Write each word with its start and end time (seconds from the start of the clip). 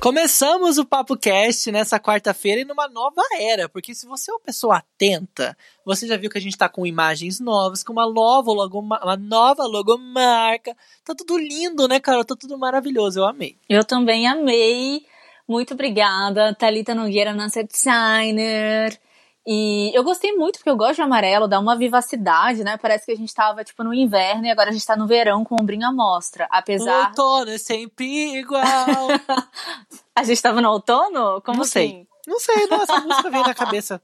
Começamos 0.00 0.78
o 0.78 0.86
Papo 0.86 1.14
Cast 1.14 1.70
nessa 1.70 2.00
quarta-feira 2.00 2.62
e 2.62 2.64
numa 2.64 2.88
nova 2.88 3.20
era, 3.38 3.68
porque 3.68 3.94
se 3.94 4.06
você 4.06 4.30
é 4.30 4.34
uma 4.34 4.40
pessoa 4.40 4.78
atenta, 4.78 5.54
você 5.84 6.06
já 6.06 6.16
viu 6.16 6.30
que 6.30 6.38
a 6.38 6.40
gente 6.40 6.56
tá 6.56 6.70
com 6.70 6.86
imagens 6.86 7.38
novas, 7.38 7.84
com 7.84 7.92
uma 7.92 8.10
nova, 8.10 8.50
uma 8.50 9.16
nova 9.18 9.64
logomarca. 9.66 10.74
Tá 11.04 11.14
tudo 11.14 11.36
lindo, 11.36 11.86
né, 11.86 12.00
Carol? 12.00 12.24
Tá 12.24 12.34
tudo 12.34 12.56
maravilhoso, 12.56 13.20
eu 13.20 13.26
amei. 13.26 13.58
Eu 13.68 13.84
também 13.84 14.26
amei. 14.26 15.04
Muito 15.46 15.74
obrigada, 15.74 16.54
Thalita 16.54 16.94
Nogueira, 16.94 17.34
nossa 17.34 17.62
designer. 17.62 18.98
E 19.46 19.90
eu 19.96 20.04
gostei 20.04 20.32
muito, 20.32 20.58
porque 20.58 20.68
eu 20.70 20.76
gosto 20.76 20.96
de 20.96 21.02
amarelo, 21.02 21.48
dá 21.48 21.58
uma 21.58 21.76
vivacidade, 21.76 22.62
né? 22.62 22.76
Parece 22.76 23.06
que 23.06 23.12
a 23.12 23.16
gente 23.16 23.34
tava, 23.34 23.64
tipo, 23.64 23.82
no 23.82 23.94
inverno 23.94 24.44
e 24.44 24.50
agora 24.50 24.68
a 24.68 24.72
gente 24.72 24.84
tá 24.84 24.94
no 24.96 25.06
verão 25.06 25.44
com 25.44 25.56
ombrinho 25.60 25.86
à 25.86 25.92
mostra. 25.92 26.46
Apesar. 26.50 27.06
O 27.06 27.08
outono 27.08 27.50
é 27.50 27.58
sempre 27.58 28.38
igual. 28.38 28.62
a 30.14 30.24
gente 30.24 30.42
tava 30.42 30.60
no 30.60 30.70
outono? 30.70 31.40
Como 31.42 31.56
Não 31.58 31.62
assim? 31.62 31.70
sei. 31.70 32.06
Não 32.26 32.38
sei, 32.38 32.66
não, 32.66 32.82
essa 32.82 33.00
música 33.00 33.30
veio 33.30 33.44
na 33.44 33.54
cabeça. 33.54 34.00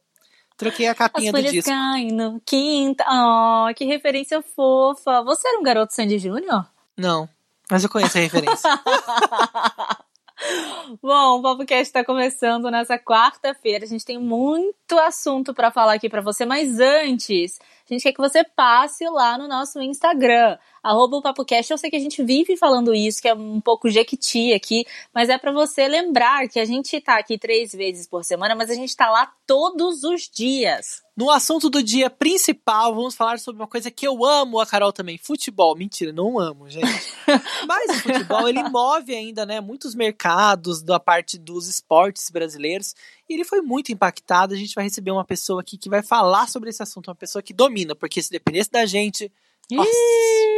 Troquei 0.57 0.89
a 0.89 0.95
capinha 0.95 1.31
As 1.35 1.43
do 1.45 1.51
disco. 1.51 1.71
caem 1.71 2.09
no 2.09 2.41
quinta. 2.41 3.05
Oh, 3.07 3.75
que 3.75 3.85
referência 3.85 4.41
fofa. 4.41 5.23
Você 5.23 5.47
era 5.47 5.59
um 5.59 5.63
garoto 5.63 5.93
Sandy 5.95 6.19
Júnior? 6.19 6.67
Não, 6.97 7.29
mas 7.71 7.85
eu 7.85 7.91
conheço 7.91 8.17
a 8.17 8.23
referência. 8.23 8.71
Bom, 11.03 11.39
o 11.39 11.43
podcast 11.43 11.83
está 11.83 12.05
começando 12.05 12.71
nessa 12.71 12.99
quarta-feira. 12.99 13.85
A 13.85 13.89
gente 13.89 14.05
tem 14.05 14.19
muito 14.19 14.99
assunto 14.99 15.53
para 15.53 15.71
falar 15.71 15.95
aqui 15.95 16.09
para 16.09 16.21
você, 16.21 16.45
mas 16.45 16.79
antes, 16.79 17.59
a 17.89 17.93
gente 17.93 18.03
quer 18.03 18.13
que 18.13 18.21
você 18.21 18.45
passe 18.45 19.05
lá 19.09 19.37
no 19.37 19.49
nosso 19.49 19.81
Instagram, 19.81 20.59
arroba 20.87 21.17
o 21.17 21.23
PapoCast. 21.23 21.73
Eu 21.73 21.79
sei 21.79 21.91
que 21.91 21.97
a 21.97 22.01
gente 22.01 22.23
vive 22.23 22.57
falando 22.57 22.95
isso, 22.95 23.21
que 23.21 23.29
é 23.29 23.35
um 23.35 23.61
pouco 23.61 23.91
jequiti 23.91 24.53
aqui, 24.53 24.87
mas 25.13 25.29
é 25.29 25.37
para 25.37 25.51
você 25.51 25.89
lembrar 25.89 26.49
que 26.49 26.61
a 26.61 26.65
gente 26.65 27.01
tá 27.01 27.19
aqui 27.19 27.37
três 27.37 27.73
vezes 27.73 28.07
por 28.07 28.25
semana, 28.25 28.55
mas 28.55 28.71
a 28.71 28.75
gente 28.75 28.97
tá 28.97 29.11
lá 29.11 29.33
todos 29.45 30.05
os 30.05 30.31
dias. 30.33 31.05
No 31.17 31.31
assunto 31.31 31.71
do 31.71 31.83
dia 31.83 32.11
principal, 32.11 32.95
vamos 32.95 33.15
falar 33.15 33.39
sobre 33.39 33.61
uma 33.61 33.67
coisa 33.67 33.91
que 33.91 34.07
eu 34.07 34.25
amo, 34.25 34.61
a 34.61 34.67
Carol 34.67 34.93
também, 34.93 35.17
futebol. 35.17 35.75
Mentira, 35.75 36.13
não 36.13 36.39
amo, 36.39 36.69
gente. 36.69 36.87
Mas 37.67 37.91
o 37.91 38.03
futebol, 38.03 38.47
ele 38.47 38.63
move 38.65 39.15
ainda, 39.15 39.47
né, 39.47 39.59
muitos 39.59 39.95
mercados 39.95 40.83
da 40.83 41.01
parte 41.01 41.39
dos 41.39 41.69
esportes 41.69 42.29
brasileiros. 42.29 42.95
E 43.29 43.33
ele 43.33 43.45
foi 43.45 43.63
muito 43.63 43.91
impactado. 43.91 44.53
A 44.53 44.59
gente 44.59 44.75
vai 44.75 44.85
receber 44.85 45.11
uma 45.11 45.25
pessoa 45.25 45.63
aqui 45.63 45.79
que 45.79 45.89
vai 45.89 46.03
falar 46.03 46.51
sobre 46.51 46.69
esse 46.69 46.83
assunto, 46.83 47.09
uma 47.09 47.15
pessoa 47.15 47.43
que 47.43 47.55
domina, 47.55 47.95
porque 47.95 48.23
se 48.23 48.31
dependesse 48.31 48.71
da 48.71 48.85
gente, 48.85 49.33
nossa, 49.71 49.91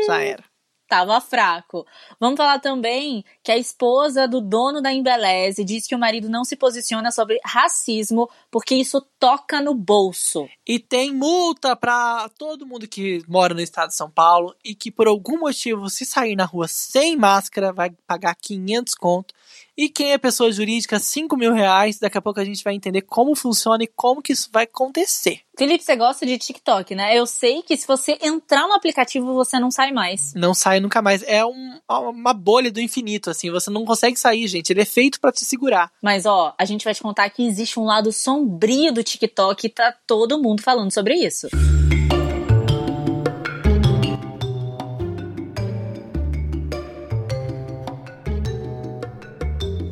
já 0.06 0.20
era. 0.20 0.44
Tava 0.88 1.20
fraco. 1.20 1.86
Vamos 2.18 2.38
falar 2.38 2.60
também 2.60 3.22
que 3.42 3.52
a 3.52 3.58
esposa 3.58 4.26
do 4.26 4.40
dono 4.40 4.80
da 4.80 4.90
Embeleze 4.90 5.62
diz 5.62 5.86
que 5.86 5.94
o 5.94 5.98
marido 5.98 6.30
não 6.30 6.46
se 6.46 6.56
posiciona 6.56 7.10
sobre 7.10 7.38
racismo 7.44 8.26
porque 8.50 8.74
isso 8.74 9.06
toca 9.20 9.60
no 9.60 9.74
bolso. 9.74 10.48
E 10.66 10.78
tem 10.78 11.12
multa 11.12 11.76
pra 11.76 12.30
todo 12.38 12.66
mundo 12.66 12.88
que 12.88 13.22
mora 13.28 13.52
no 13.52 13.60
estado 13.60 13.88
de 13.88 13.96
São 13.96 14.10
Paulo 14.10 14.56
e 14.64 14.74
que 14.74 14.90
por 14.90 15.06
algum 15.06 15.38
motivo, 15.38 15.90
se 15.90 16.06
sair 16.06 16.34
na 16.34 16.46
rua 16.46 16.66
sem 16.66 17.16
máscara, 17.16 17.70
vai 17.70 17.90
pagar 18.06 18.34
500 18.34 18.94
conto. 18.94 19.34
E 19.76 19.88
quem 19.88 20.12
é 20.12 20.18
pessoa 20.18 20.50
jurídica, 20.50 20.98
5 20.98 21.36
mil 21.36 21.52
reais. 21.52 21.98
Daqui 21.98 22.18
a 22.18 22.22
pouco 22.22 22.40
a 22.40 22.44
gente 22.44 22.64
vai 22.64 22.74
entender 22.74 23.02
como 23.02 23.34
funciona 23.36 23.84
e 23.84 23.86
como 23.86 24.20
que 24.20 24.32
isso 24.32 24.48
vai 24.52 24.64
acontecer. 24.64 25.40
Felipe, 25.56 25.82
você 25.84 25.96
gosta 25.96 26.24
de 26.26 26.38
TikTok, 26.38 26.94
né? 26.94 27.16
Eu 27.16 27.26
sei 27.26 27.62
que 27.62 27.76
se 27.76 27.86
você 27.86 28.16
entrar 28.22 28.66
no 28.68 28.74
aplicativo, 28.74 29.34
você 29.34 29.58
não 29.58 29.70
sai 29.70 29.90
mais. 29.92 30.32
Não 30.34 30.54
sai 30.54 30.78
nunca 30.80 31.00
mais. 31.02 31.22
É 31.24 31.44
um- 31.44 31.78
uma 31.88 32.32
bolha 32.32 32.70
do 32.70 32.80
infinito, 32.80 33.30
assim. 33.30 33.50
Você 33.50 33.68
não 33.70 33.84
consegue 33.84 34.16
sair, 34.18 34.46
gente. 34.48 34.70
Ele 34.72 34.82
é 34.82 34.84
feito 34.84 35.20
pra 35.20 35.32
te 35.32 35.44
segurar. 35.44 35.90
Mas 36.02 36.26
ó, 36.26 36.54
a 36.58 36.64
gente 36.64 36.84
vai 36.84 36.94
te 36.94 37.00
contar 37.02 37.28
que 37.30 37.42
existe 37.44 37.78
um 37.78 37.84
lado 37.84 38.12
sombrio 38.12 38.92
do 38.92 39.02
TikTok 39.02 39.66
e 39.66 39.70
tá 39.70 39.92
todo 40.06 40.40
mundo 40.40 40.62
falando 40.62 40.92
sobre 40.92 41.14
isso. 41.14 41.48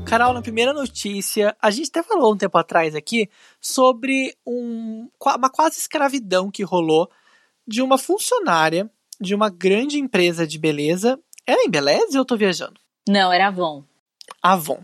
Carol, 0.09 0.33
na 0.33 0.41
primeira 0.43 0.73
notícia, 0.73 1.57
a 1.61 1.71
gente 1.71 1.89
até 1.89 2.03
falou 2.03 2.33
um 2.33 2.37
tempo 2.37 2.57
atrás 2.57 2.95
aqui 2.95 3.29
sobre 3.61 4.37
um, 4.47 5.09
uma 5.21 5.51
quase 5.51 5.79
escravidão 5.81 6.51
que 6.51 6.63
rolou 6.63 7.11
de 7.67 7.83
uma 7.83 7.99
funcionária 7.99 8.89
de 9.21 9.35
uma 9.35 9.51
grande 9.51 9.99
empresa 9.99 10.47
de 10.47 10.59
beleza. 10.59 11.19
Era 11.47 11.63
em 11.65 11.71
Beleza 11.71 12.13
ou 12.13 12.19
eu 12.19 12.25
tô 12.25 12.37
viajando? 12.37 12.81
Não, 13.09 13.33
era 13.33 13.49
Avon. 13.49 13.83
Avon. 14.43 14.81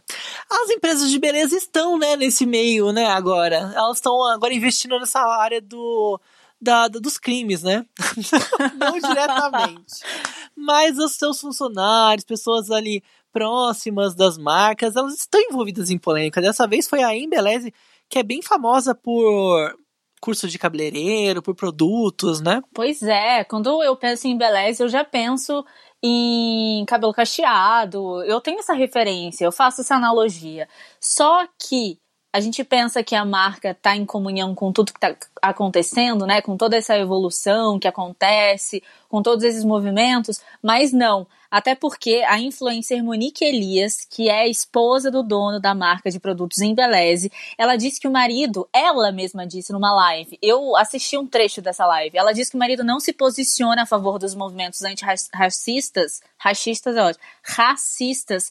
As 0.51 0.71
empresas 0.71 1.11
de 1.11 1.19
beleza 1.19 1.57
estão, 1.57 1.99
né, 1.99 2.17
nesse 2.17 2.45
meio, 2.45 2.91
né, 2.93 3.07
agora. 3.07 3.73
Elas 3.77 3.99
estão 3.99 4.25
agora 4.33 4.53
investindo 4.55 4.99
nessa 4.99 5.21
área 5.21 5.61
do, 5.61 6.21
da, 6.61 6.89
da- 6.89 6.99
dos 7.01 7.17
crimes, 7.19 7.63
né? 7.63 7.85
Não 8.79 8.99
diretamente. 8.99 10.03
Mas 10.57 10.99
os 10.99 11.13
seus 11.15 11.41
funcionários, 11.41 12.25
pessoas 12.25 12.71
ali 12.71 13.03
próximas 13.33 14.15
das 14.15 14.37
marcas, 14.37 14.97
elas 14.97 15.15
estão 15.15 15.41
envolvidas 15.41 15.91
em 15.91 15.99
polêmica. 15.99 16.41
Dessa 16.41 16.67
vez 16.67 16.89
foi 16.89 17.03
a 17.03 17.17
Embeleze, 17.17 17.73
que 18.09 18.19
é 18.19 18.23
bem 18.23 18.43
famosa 18.43 18.95
por 18.95 19.75
curso 20.21 20.47
de 20.47 20.59
cabeleireiro, 20.59 21.43
por 21.43 21.55
produtos, 21.55 22.41
né? 22.41 22.63
Pois 22.73 23.03
é, 23.03 23.43
quando 23.43 23.83
eu 23.83 23.97
penso 23.97 24.29
em 24.29 24.39
beleza, 24.39 24.85
eu 24.85 24.89
já 24.89 25.05
penso 25.05 25.65
em 26.03 26.85
cabelo 26.87 27.13
cacheado. 27.13 28.23
Eu 28.23 28.41
tenho 28.41 28.61
essa 28.61 28.73
referência, 28.73 29.45
eu 29.45 29.53
faço 29.53 29.81
essa 29.81 29.97
analogia. 29.97 30.69
Só 31.01 31.47
que 31.59 31.99
a 32.33 32.41
gente 32.41 32.65
pensa 32.65 33.03
que 33.03 33.15
a 33.15 33.25
marca 33.25 33.75
tá 33.75 33.95
em 33.95 34.07
comunhão 34.07 34.55
com 34.55 34.73
tudo 34.73 34.93
que 34.93 35.01
tá 35.01 35.15
acontecendo, 35.43 36.27
né? 36.27 36.41
Com 36.41 36.57
toda 36.57 36.77
essa 36.77 36.97
evolução 36.97 37.79
que 37.79 37.87
acontece, 37.87 38.83
com 39.09 39.21
todos 39.23 39.45
esses 39.45 39.65
movimentos, 39.65 40.41
mas 40.63 40.93
não. 40.93 41.27
Até 41.53 41.75
porque 41.75 42.25
a 42.27 42.41
influencer 42.41 43.05
Monique 43.05 43.45
Elias, 43.45 44.07
que 44.09 44.31
é 44.31 44.41
a 44.41 44.49
esposa 44.49 45.11
do 45.11 45.23
dono 45.23 45.61
da 45.61 45.75
marca 45.75 46.11
de 46.11 46.19
produtos 46.19 46.63
Embeleze, 46.63 47.31
ela 47.59 47.77
disse 47.77 48.01
que 48.01 48.09
o 48.09 48.11
marido, 48.11 48.67
ela 48.73 49.13
mesma 49.13 49.47
disse 49.47 49.71
numa 49.71 49.93
live, 49.93 50.39
eu 50.41 50.75
assisti 50.79 51.19
um 51.19 51.27
trecho 51.27 51.61
dessa 51.61 51.85
live, 51.85 52.17
ela 52.17 52.33
disse 52.33 52.53
que 52.53 52.57
o 52.57 52.59
marido 52.59 52.83
não 52.83 52.99
se 52.99 53.13
posiciona 53.13 53.83
a 53.83 53.87
favor 53.87 54.19
dos 54.19 54.35
movimentos 54.35 54.81
antirracistas, 54.81 56.23
racistas 56.39 56.97
é 56.97 57.03
ótimo, 57.03 57.25
racistas, 57.43 58.51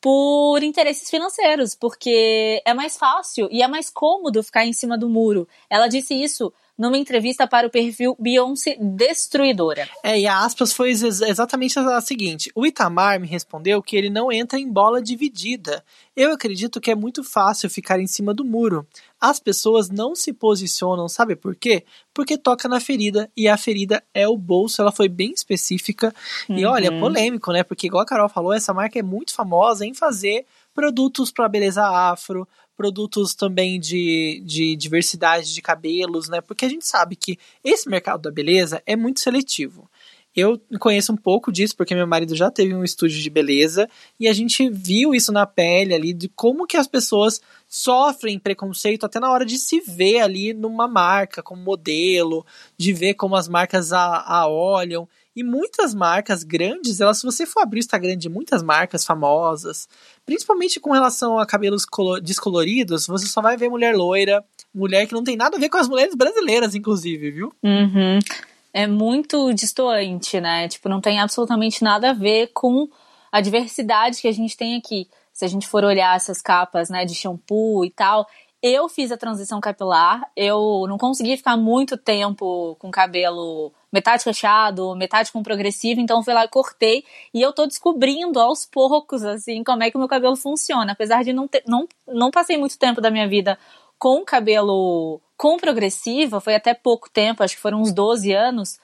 por 0.00 0.64
interesses 0.64 1.08
financeiros, 1.08 1.76
porque 1.76 2.60
é 2.64 2.74
mais 2.74 2.98
fácil 2.98 3.48
e 3.52 3.62
é 3.62 3.68
mais 3.68 3.88
cômodo 3.88 4.42
ficar 4.42 4.66
em 4.66 4.72
cima 4.72 4.98
do 4.98 5.08
muro. 5.08 5.46
Ela 5.70 5.86
disse 5.86 6.12
isso 6.12 6.52
numa 6.78 6.96
entrevista 6.98 7.46
para 7.46 7.66
o 7.66 7.70
perfil 7.70 8.16
Beyoncé 8.18 8.76
Destruidora. 8.80 9.88
É, 10.02 10.18
e 10.18 10.26
a 10.26 10.44
aspas 10.44 10.72
foi 10.72 10.90
ex- 10.90 11.20
exatamente 11.20 11.78
a 11.78 12.00
seguinte: 12.00 12.50
o 12.54 12.66
Itamar 12.66 13.20
me 13.20 13.26
respondeu 13.26 13.82
que 13.82 13.96
ele 13.96 14.10
não 14.10 14.32
entra 14.32 14.58
em 14.58 14.68
bola 14.70 15.00
dividida. 15.02 15.84
Eu 16.16 16.32
acredito 16.32 16.80
que 16.80 16.90
é 16.90 16.94
muito 16.94 17.22
fácil 17.24 17.70
ficar 17.70 18.00
em 18.00 18.06
cima 18.06 18.34
do 18.34 18.44
muro. 18.44 18.86
As 19.20 19.38
pessoas 19.38 19.88
não 19.88 20.14
se 20.16 20.32
posicionam, 20.32 21.08
sabe 21.08 21.36
por 21.36 21.54
quê? 21.54 21.84
Porque 22.12 22.36
toca 22.36 22.68
na 22.68 22.80
ferida 22.80 23.30
e 23.36 23.46
a 23.48 23.56
ferida 23.56 24.02
é 24.12 24.26
o 24.26 24.36
bolso. 24.36 24.82
Ela 24.82 24.90
foi 24.92 25.08
bem 25.08 25.30
específica 25.32 26.12
e 26.48 26.64
olha, 26.66 26.90
Uhum. 26.90 27.00
polêmico, 27.00 27.52
né? 27.52 27.62
Porque 27.62 27.86
igual 27.86 28.02
a 28.02 28.06
Carol 28.06 28.28
falou, 28.28 28.52
essa 28.52 28.74
marca 28.74 28.98
é 28.98 29.02
muito 29.02 29.32
famosa 29.32 29.86
em 29.86 29.94
fazer 29.94 30.44
produtos 30.74 31.30
para 31.30 31.48
beleza 31.48 31.86
afro, 31.86 32.46
produtos 32.76 33.34
também 33.34 33.78
de, 33.78 34.42
de 34.44 34.74
diversidade 34.76 35.54
de 35.54 35.62
cabelos, 35.62 36.28
né? 36.28 36.40
Porque 36.40 36.64
a 36.64 36.68
gente 36.68 36.86
sabe 36.86 37.16
que 37.16 37.38
esse 37.62 37.88
mercado 37.88 38.22
da 38.22 38.30
beleza 38.30 38.82
é 38.86 38.96
muito 38.96 39.20
seletivo. 39.20 39.88
Eu 40.34 40.58
conheço 40.80 41.12
um 41.12 41.16
pouco 41.16 41.52
disso 41.52 41.76
porque 41.76 41.94
meu 41.94 42.06
marido 42.06 42.34
já 42.34 42.50
teve 42.50 42.74
um 42.74 42.82
estúdio 42.82 43.20
de 43.20 43.28
beleza 43.28 43.86
e 44.18 44.26
a 44.26 44.32
gente 44.32 44.66
viu 44.70 45.14
isso 45.14 45.30
na 45.30 45.44
pele 45.44 45.94
ali 45.94 46.14
de 46.14 46.26
como 46.26 46.66
que 46.66 46.78
as 46.78 46.86
pessoas 46.86 47.38
sofrem 47.68 48.38
preconceito 48.38 49.04
até 49.04 49.20
na 49.20 49.30
hora 49.30 49.44
de 49.44 49.58
se 49.58 49.80
ver 49.80 50.20
ali 50.20 50.54
numa 50.54 50.88
marca 50.88 51.42
como 51.42 51.62
modelo, 51.62 52.46
de 52.78 52.94
ver 52.94 53.12
como 53.12 53.36
as 53.36 53.46
marcas 53.46 53.92
a, 53.92 54.22
a 54.26 54.48
olham. 54.48 55.06
E 55.36 55.42
muitas 55.42 55.94
marcas 55.94 56.42
grandes, 56.44 57.00
elas, 57.00 57.18
se 57.18 57.26
você 57.26 57.44
for 57.44 57.60
abrir 57.60 57.78
o 57.78 57.80
Instagram 57.80 58.16
de 58.16 58.28
muitas 58.30 58.62
marcas 58.62 59.04
famosas, 59.04 59.86
principalmente 60.24 60.80
com 60.80 60.92
relação 60.92 61.38
a 61.38 61.46
cabelos 61.46 61.84
colo- 61.84 62.20
descoloridos, 62.20 63.06
você 63.06 63.26
só 63.26 63.40
vai 63.40 63.56
ver 63.56 63.68
mulher 63.68 63.94
loira, 63.94 64.44
mulher 64.74 65.06
que 65.06 65.14
não 65.14 65.24
tem 65.24 65.36
nada 65.36 65.56
a 65.56 65.60
ver 65.60 65.68
com 65.68 65.78
as 65.78 65.88
mulheres 65.88 66.14
brasileiras, 66.14 66.74
inclusive, 66.74 67.30
viu? 67.30 67.52
Uhum. 67.62 68.18
é 68.72 68.86
muito 68.86 69.52
distoante, 69.52 70.40
né? 70.40 70.68
Tipo, 70.68 70.88
não 70.88 71.00
tem 71.00 71.20
absolutamente 71.20 71.84
nada 71.84 72.10
a 72.10 72.14
ver 72.14 72.48
com 72.54 72.88
a 73.30 73.40
diversidade 73.40 74.20
que 74.20 74.28
a 74.28 74.32
gente 74.32 74.56
tem 74.56 74.76
aqui. 74.76 75.08
Se 75.32 75.44
a 75.44 75.48
gente 75.48 75.66
for 75.66 75.84
olhar 75.84 76.16
essas 76.16 76.40
capas, 76.40 76.88
né, 76.90 77.04
de 77.04 77.14
shampoo 77.14 77.84
e 77.84 77.90
tal, 77.90 78.26
eu 78.62 78.88
fiz 78.88 79.10
a 79.10 79.16
transição 79.16 79.60
capilar, 79.60 80.22
eu 80.36 80.86
não 80.88 80.96
consegui 80.96 81.36
ficar 81.36 81.56
muito 81.56 81.96
tempo 81.96 82.76
com 82.78 82.90
cabelo 82.90 83.72
metade 83.92 84.24
cacheado, 84.24 84.96
metade 84.96 85.30
com 85.30 85.42
progressivo, 85.42 86.00
então 86.00 86.22
fui 86.22 86.32
lá 86.32 86.44
e 86.44 86.48
cortei 86.48 87.04
e 87.32 87.42
eu 87.42 87.52
tô 87.52 87.66
descobrindo 87.66 88.40
aos 88.40 88.64
poucos, 88.64 89.22
assim, 89.22 89.62
como 89.62 89.82
é 89.82 89.90
que 89.90 89.96
o 89.96 90.00
meu 90.00 90.08
cabelo 90.08 90.34
funciona. 90.34 90.92
Apesar 90.92 91.22
de 91.22 91.32
não 91.32 91.46
ter, 91.46 91.62
não, 91.66 91.86
não 92.08 92.30
passei 92.30 92.56
muito 92.56 92.78
tempo 92.78 93.00
da 93.00 93.10
minha 93.10 93.28
vida 93.28 93.58
com 93.98 94.24
cabelo 94.24 95.20
com 95.36 95.56
progressiva, 95.56 96.40
foi 96.40 96.54
até 96.54 96.72
pouco 96.72 97.10
tempo, 97.10 97.42
acho 97.42 97.56
que 97.56 97.60
foram 97.60 97.80
uns 97.80 97.92
12 97.92 98.32
anos. 98.32 98.80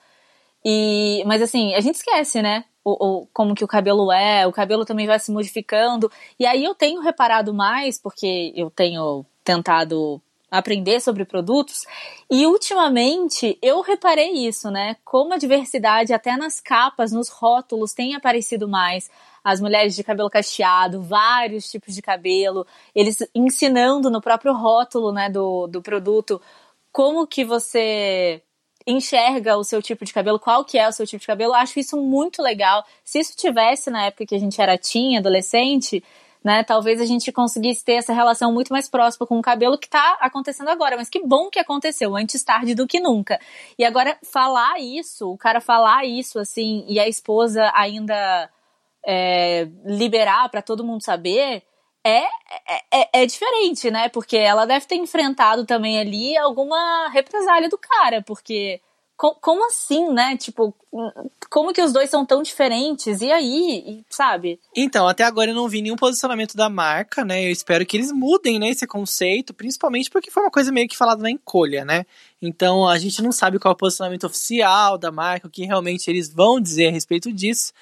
E, 0.64 1.22
mas 1.24 1.40
assim, 1.40 1.74
a 1.74 1.80
gente 1.80 1.96
esquece, 1.96 2.42
né? 2.42 2.64
O, 2.84 3.22
o, 3.22 3.26
como 3.32 3.54
que 3.54 3.64
o 3.64 3.68
cabelo 3.68 4.10
é, 4.12 4.46
o 4.46 4.52
cabelo 4.52 4.84
também 4.84 5.06
vai 5.06 5.18
se 5.18 5.30
modificando. 5.30 6.10
E 6.38 6.44
aí 6.44 6.64
eu 6.64 6.74
tenho 6.74 7.00
reparado 7.00 7.54
mais, 7.54 7.98
porque 7.98 8.52
eu 8.56 8.70
tenho 8.70 9.24
tentado 9.44 10.20
aprender 10.50 11.00
sobre 11.00 11.24
produtos. 11.24 11.84
E 12.30 12.46
ultimamente 12.46 13.58
eu 13.62 13.80
reparei 13.80 14.32
isso, 14.32 14.70
né? 14.70 14.96
Como 15.04 15.34
a 15.34 15.38
diversidade, 15.38 16.12
até 16.12 16.36
nas 16.36 16.60
capas, 16.60 17.12
nos 17.12 17.28
rótulos, 17.28 17.92
tem 17.92 18.14
aparecido 18.14 18.68
mais. 18.68 19.10
As 19.44 19.60
mulheres 19.60 19.94
de 19.94 20.04
cabelo 20.04 20.28
cacheado, 20.28 21.02
vários 21.02 21.70
tipos 21.70 21.94
de 21.94 22.02
cabelo, 22.02 22.66
eles 22.94 23.18
ensinando 23.34 24.10
no 24.10 24.20
próprio 24.20 24.52
rótulo 24.52 25.12
né, 25.12 25.30
do, 25.30 25.66
do 25.66 25.80
produto 25.80 26.40
como 26.90 27.26
que 27.26 27.44
você 27.44 28.42
enxerga 28.86 29.56
o 29.56 29.64
seu 29.64 29.82
tipo 29.82 30.04
de 30.04 30.12
cabelo, 30.12 30.38
qual 30.38 30.64
que 30.64 30.78
é 30.78 30.88
o 30.88 30.92
seu 30.92 31.06
tipo 31.06 31.20
de 31.20 31.26
cabelo. 31.26 31.52
Acho 31.52 31.78
isso 31.78 31.96
muito 31.96 32.42
legal. 32.42 32.84
Se 33.04 33.18
isso 33.18 33.36
tivesse 33.36 33.90
na 33.90 34.06
época 34.06 34.26
que 34.26 34.34
a 34.34 34.38
gente 34.38 34.60
era 34.60 34.78
teen, 34.78 35.18
adolescente, 35.18 36.02
né? 36.48 36.64
Talvez 36.64 36.98
a 36.98 37.04
gente 37.04 37.30
conseguisse 37.30 37.84
ter 37.84 37.96
essa 37.96 38.10
relação 38.10 38.50
muito 38.50 38.72
mais 38.72 38.88
próxima 38.88 39.26
com 39.26 39.38
o 39.38 39.42
cabelo 39.42 39.76
que 39.76 39.84
está 39.84 40.16
acontecendo 40.18 40.70
agora. 40.70 40.96
Mas 40.96 41.10
que 41.10 41.20
bom 41.20 41.50
que 41.50 41.58
aconteceu, 41.58 42.16
antes 42.16 42.42
tarde 42.42 42.74
do 42.74 42.86
que 42.86 42.98
nunca. 42.98 43.38
E 43.78 43.84
agora, 43.84 44.16
falar 44.22 44.80
isso, 44.80 45.30
o 45.30 45.36
cara 45.36 45.60
falar 45.60 46.06
isso, 46.06 46.38
assim, 46.38 46.86
e 46.88 46.98
a 46.98 47.06
esposa 47.06 47.70
ainda 47.74 48.48
é, 49.06 49.68
liberar 49.84 50.48
para 50.48 50.62
todo 50.62 50.82
mundo 50.82 51.04
saber. 51.04 51.62
É, 52.02 52.22
é, 52.90 53.22
é, 53.22 53.26
diferente, 53.26 53.90
né? 53.90 54.08
Porque 54.08 54.38
ela 54.38 54.64
deve 54.64 54.86
ter 54.86 54.94
enfrentado 54.94 55.66
também 55.66 56.00
ali 56.00 56.34
alguma 56.38 57.10
represália 57.10 57.68
do 57.68 57.76
cara, 57.76 58.22
porque 58.22 58.80
como 59.18 59.66
assim, 59.66 60.12
né? 60.12 60.36
Tipo, 60.36 60.72
como 61.50 61.72
que 61.72 61.82
os 61.82 61.92
dois 61.92 62.08
são 62.08 62.24
tão 62.24 62.40
diferentes? 62.40 63.20
E 63.20 63.32
aí, 63.32 64.04
sabe? 64.08 64.60
Então, 64.76 65.08
até 65.08 65.24
agora 65.24 65.50
eu 65.50 65.56
não 65.56 65.68
vi 65.68 65.82
nenhum 65.82 65.96
posicionamento 65.96 66.56
da 66.56 66.68
marca, 66.70 67.24
né? 67.24 67.44
Eu 67.44 67.50
espero 67.50 67.84
que 67.84 67.96
eles 67.96 68.12
mudem, 68.12 68.60
né, 68.60 68.68
esse 68.68 68.86
conceito, 68.86 69.52
principalmente 69.52 70.08
porque 70.08 70.30
foi 70.30 70.44
uma 70.44 70.52
coisa 70.52 70.70
meio 70.70 70.88
que 70.88 70.96
falada 70.96 71.20
na 71.20 71.30
encolha, 71.30 71.84
né? 71.84 72.06
Então, 72.40 72.86
a 72.86 72.96
gente 72.96 73.20
não 73.20 73.32
sabe 73.32 73.58
qual 73.58 73.72
é 73.72 73.74
o 73.74 73.78
posicionamento 73.78 74.24
oficial 74.24 74.96
da 74.96 75.10
marca, 75.10 75.48
o 75.48 75.50
que 75.50 75.66
realmente 75.66 76.08
eles 76.08 76.32
vão 76.32 76.60
dizer 76.60 76.86
a 76.86 76.92
respeito 76.92 77.32
disso. 77.32 77.72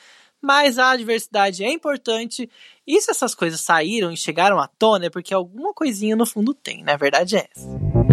Mas 0.40 0.78
a 0.78 0.96
diversidade 0.96 1.62
é 1.62 1.70
importante. 1.70 2.48
E 2.86 2.98
se 3.00 3.10
essas 3.10 3.34
coisas 3.34 3.60
saíram 3.60 4.10
e 4.10 4.16
chegaram 4.16 4.58
à 4.58 4.66
tona, 4.66 5.06
é 5.06 5.10
porque 5.10 5.34
alguma 5.34 5.74
coisinha 5.74 6.16
no 6.16 6.24
fundo 6.24 6.54
tem, 6.54 6.82
né? 6.82 6.94
A 6.94 6.96
verdade 6.96 7.36
é 7.36 7.48
essa. 7.54 8.05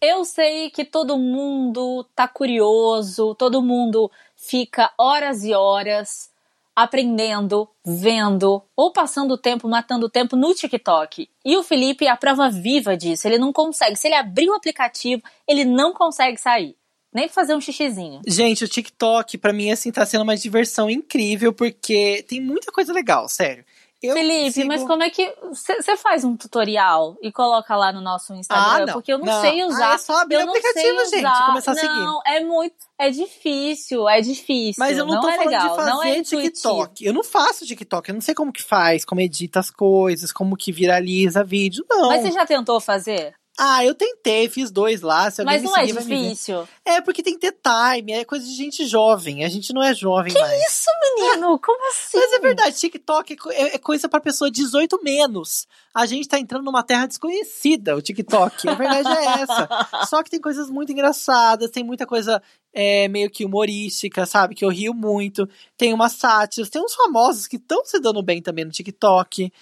Eu 0.00 0.24
sei 0.24 0.70
que 0.70 0.84
todo 0.84 1.18
mundo 1.18 2.04
tá 2.14 2.26
curioso, 2.26 3.34
todo 3.34 3.62
mundo 3.62 4.10
fica 4.34 4.90
horas 4.98 5.44
e 5.44 5.52
horas 5.52 6.30
aprendendo, 6.74 7.68
vendo 7.84 8.62
ou 8.74 8.90
passando 8.92 9.36
tempo, 9.36 9.68
matando 9.68 10.08
tempo 10.08 10.36
no 10.36 10.54
TikTok. 10.54 11.28
E 11.44 11.56
o 11.56 11.62
Felipe 11.62 12.06
é 12.06 12.10
a 12.10 12.16
prova 12.16 12.48
viva 12.48 12.96
disso. 12.96 13.28
Ele 13.28 13.36
não 13.36 13.52
consegue. 13.52 13.96
Se 13.96 14.08
ele 14.08 14.14
abrir 14.14 14.48
o 14.48 14.54
aplicativo, 14.54 15.22
ele 15.46 15.64
não 15.66 15.92
consegue 15.92 16.38
sair. 16.38 16.74
Nem 17.12 17.28
fazer 17.28 17.54
um 17.54 17.60
xixizinho. 17.60 18.22
Gente, 18.26 18.64
o 18.64 18.68
TikTok, 18.68 19.36
para 19.36 19.52
mim, 19.52 19.70
assim, 19.70 19.90
tá 19.90 20.06
sendo 20.06 20.22
uma 20.22 20.36
diversão 20.36 20.88
incrível, 20.88 21.52
porque 21.52 22.24
tem 22.28 22.40
muita 22.40 22.70
coisa 22.72 22.92
legal, 22.92 23.28
sério. 23.28 23.64
Eu 24.02 24.14
Felipe, 24.14 24.52
sigo... 24.52 24.68
mas 24.68 24.82
como 24.82 25.02
é 25.02 25.10
que. 25.10 25.30
Você 25.50 25.96
faz 25.96 26.24
um 26.24 26.34
tutorial 26.34 27.18
e 27.20 27.30
coloca 27.30 27.76
lá 27.76 27.92
no 27.92 28.00
nosso 28.00 28.34
Instagram? 28.34 28.84
Ah, 28.84 28.86
não, 28.86 28.94
porque 28.94 29.12
eu 29.12 29.18
não, 29.18 29.26
não, 29.26 29.40
sei 29.42 29.62
usar. 29.62 29.90
Ah, 29.90 29.94
é 29.94 29.98
só 29.98 30.20
abrir 30.20 30.36
o 30.36 30.48
aplicativo, 30.48 31.04
gente, 31.10 31.46
começar 31.46 31.72
a 31.72 31.74
seguir. 31.74 31.86
Não, 31.86 32.20
é 32.26 32.40
muito. 32.40 32.74
É 32.98 33.10
difícil, 33.10 34.08
é 34.08 34.22
difícil. 34.22 34.76
Mas 34.78 34.96
eu 34.96 35.04
não, 35.04 35.14
não 35.14 35.20
tô 35.20 35.28
é 35.28 35.36
falando 35.36 35.50
legal, 35.50 35.68
de 35.68 35.76
fazer 35.76 35.90
não 35.90 36.02
é 36.02 36.22
TikTok. 36.22 37.04
Eu 37.04 37.12
não 37.12 37.22
faço 37.22 37.66
TikTok, 37.66 38.08
eu 38.08 38.14
não 38.14 38.22
sei 38.22 38.34
como 38.34 38.52
que 38.52 38.62
faz, 38.62 39.04
como 39.04 39.20
edita 39.20 39.60
as 39.60 39.70
coisas, 39.70 40.32
como 40.32 40.56
que 40.56 40.72
viraliza 40.72 41.44
vídeo, 41.44 41.84
não. 41.88 42.08
Mas 42.08 42.22
você 42.22 42.30
já 42.30 42.46
tentou 42.46 42.80
fazer? 42.80 43.34
Ah, 43.62 43.84
eu 43.84 43.94
tentei, 43.94 44.48
fiz 44.48 44.70
dois 44.70 45.02
lá. 45.02 45.30
Se 45.30 45.44
Mas 45.44 45.62
não 45.62 45.76
é 45.76 45.84
difícil. 45.84 46.66
É, 46.82 46.98
porque 47.02 47.22
tem 47.22 47.34
que 47.34 47.40
ter 47.40 47.52
time, 47.52 48.10
é 48.12 48.24
coisa 48.24 48.46
de 48.46 48.54
gente 48.54 48.86
jovem. 48.86 49.44
A 49.44 49.50
gente 49.50 49.74
não 49.74 49.82
é 49.82 49.94
jovem 49.94 50.32
que 50.32 50.40
mais. 50.40 50.50
Que 50.50 50.66
isso, 50.66 50.88
menino? 51.02 51.58
Como 51.60 51.90
assim? 51.90 52.16
Mas 52.16 52.32
é 52.32 52.38
verdade, 52.38 52.78
TikTok 52.78 53.36
é, 53.50 53.74
é 53.74 53.78
coisa 53.78 54.08
pra 54.08 54.18
pessoa 54.18 54.50
18 54.50 55.02
menos. 55.02 55.68
A 55.94 56.06
gente 56.06 56.26
tá 56.26 56.38
entrando 56.38 56.64
numa 56.64 56.82
terra 56.82 57.04
desconhecida, 57.04 57.94
o 57.94 58.00
TikTok. 58.00 58.66
A 58.66 58.72
verdade 58.72 59.10
é 59.10 59.42
essa. 59.42 59.68
Só 60.08 60.22
que 60.22 60.30
tem 60.30 60.40
coisas 60.40 60.70
muito 60.70 60.90
engraçadas, 60.90 61.70
tem 61.70 61.84
muita 61.84 62.06
coisa 62.06 62.42
é, 62.72 63.08
meio 63.08 63.28
que 63.28 63.44
humorística, 63.44 64.24
sabe? 64.24 64.54
Que 64.54 64.64
eu 64.64 64.70
rio 64.70 64.94
muito. 64.94 65.46
Tem 65.76 65.92
umas 65.92 66.12
sátiras, 66.12 66.70
tem 66.70 66.80
uns 66.82 66.94
famosos 66.94 67.46
que 67.46 67.56
estão 67.56 67.84
se 67.84 68.00
dando 68.00 68.22
bem 68.22 68.40
também 68.40 68.64
no 68.64 68.70
TikTok. 68.70 69.52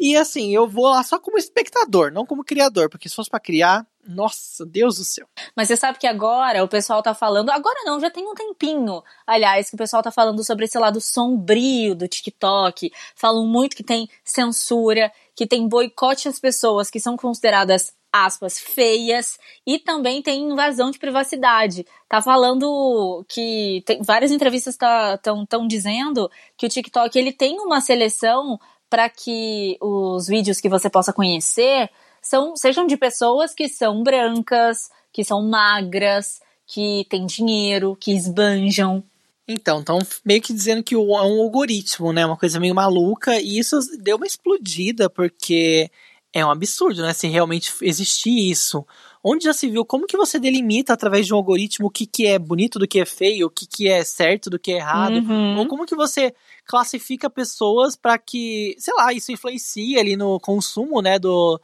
E 0.00 0.16
assim, 0.16 0.54
eu 0.54 0.66
vou 0.66 0.88
lá 0.88 1.02
só 1.02 1.18
como 1.18 1.36
espectador, 1.36 2.10
não 2.10 2.24
como 2.24 2.42
criador, 2.42 2.88
porque 2.88 3.06
se 3.06 3.14
fosse 3.14 3.28
para 3.28 3.38
criar, 3.38 3.86
nossa, 4.02 4.64
Deus 4.64 4.96
do 4.96 5.04
céu. 5.04 5.28
Mas 5.54 5.68
você 5.68 5.76
sabe 5.76 5.98
que 5.98 6.06
agora 6.06 6.64
o 6.64 6.68
pessoal 6.68 7.02
tá 7.02 7.12
falando, 7.12 7.50
agora 7.50 7.82
não, 7.84 8.00
já 8.00 8.10
tem 8.10 8.26
um 8.26 8.34
tempinho, 8.34 9.02
aliás, 9.26 9.68
que 9.68 9.74
o 9.74 9.78
pessoal 9.78 10.02
tá 10.02 10.10
falando 10.10 10.42
sobre 10.42 10.64
esse 10.64 10.78
lado 10.78 11.02
sombrio 11.02 11.94
do 11.94 12.08
TikTok. 12.08 12.90
Falam 13.14 13.46
muito 13.46 13.76
que 13.76 13.84
tem 13.84 14.08
censura, 14.24 15.12
que 15.36 15.46
tem 15.46 15.68
boicote 15.68 16.28
às 16.28 16.40
pessoas 16.40 16.90
que 16.90 16.98
são 16.98 17.14
consideradas 17.14 17.92
aspas, 18.10 18.58
feias 18.58 19.38
e 19.66 19.78
também 19.78 20.22
tem 20.22 20.50
invasão 20.50 20.90
de 20.90 20.98
privacidade. 20.98 21.86
Tá 22.08 22.22
falando 22.22 23.24
que 23.28 23.82
tem, 23.86 24.02
várias 24.02 24.30
entrevistas 24.32 24.74
estão 24.74 25.46
tá, 25.46 25.58
dizendo 25.68 26.30
que 26.56 26.66
o 26.66 26.68
TikTok 26.68 27.16
ele 27.18 27.32
tem 27.32 27.60
uma 27.60 27.82
seleção 27.82 28.58
para 28.90 29.08
que 29.08 29.78
os 29.80 30.26
vídeos 30.26 30.60
que 30.60 30.68
você 30.68 30.90
possa 30.90 31.12
conhecer 31.12 31.88
são, 32.20 32.56
sejam 32.56 32.86
de 32.86 32.96
pessoas 32.96 33.54
que 33.54 33.68
são 33.68 34.02
brancas, 34.02 34.90
que 35.12 35.24
são 35.24 35.48
magras, 35.48 36.40
que 36.66 37.06
têm 37.08 37.24
dinheiro, 37.24 37.96
que 37.98 38.12
esbanjam. 38.12 39.02
Então, 39.46 39.80
estão 39.80 39.98
meio 40.24 40.42
que 40.42 40.52
dizendo 40.52 40.82
que 40.82 40.94
é 40.94 40.98
um 40.98 41.16
algoritmo, 41.16 42.12
né? 42.12 42.26
Uma 42.26 42.36
coisa 42.36 42.60
meio 42.60 42.74
maluca. 42.74 43.40
E 43.40 43.58
isso 43.58 43.78
deu 44.00 44.16
uma 44.16 44.26
explodida, 44.26 45.10
porque 45.10 45.90
é 46.32 46.44
um 46.44 46.50
absurdo, 46.50 47.02
né? 47.02 47.12
Se 47.12 47.26
realmente 47.26 47.72
existir 47.82 48.50
isso. 48.50 48.86
Onde 49.22 49.44
já 49.44 49.52
se 49.52 49.68
viu 49.68 49.84
como 49.84 50.06
que 50.06 50.16
você 50.16 50.38
delimita 50.38 50.92
através 50.92 51.26
de 51.26 51.34
um 51.34 51.36
algoritmo 51.36 51.88
o 51.88 51.90
que, 51.90 52.06
que 52.06 52.26
é 52.26 52.38
bonito 52.38 52.78
do 52.78 52.86
que 52.86 53.00
é 53.00 53.04
feio, 53.04 53.48
o 53.48 53.50
que, 53.50 53.66
que 53.66 53.88
é 53.88 54.04
certo 54.04 54.48
do 54.48 54.58
que 54.58 54.72
é 54.72 54.76
errado, 54.76 55.16
uhum. 55.16 55.58
ou 55.58 55.66
como 55.66 55.84
que 55.84 55.96
você 55.96 56.32
classifica 56.70 57.28
pessoas 57.28 57.96
para 57.96 58.16
que, 58.16 58.76
sei 58.78 58.94
lá, 58.94 59.12
isso 59.12 59.32
influencie 59.32 59.98
ali 59.98 60.16
no 60.16 60.38
consumo, 60.38 61.02
né, 61.02 61.18
do, 61.18 61.60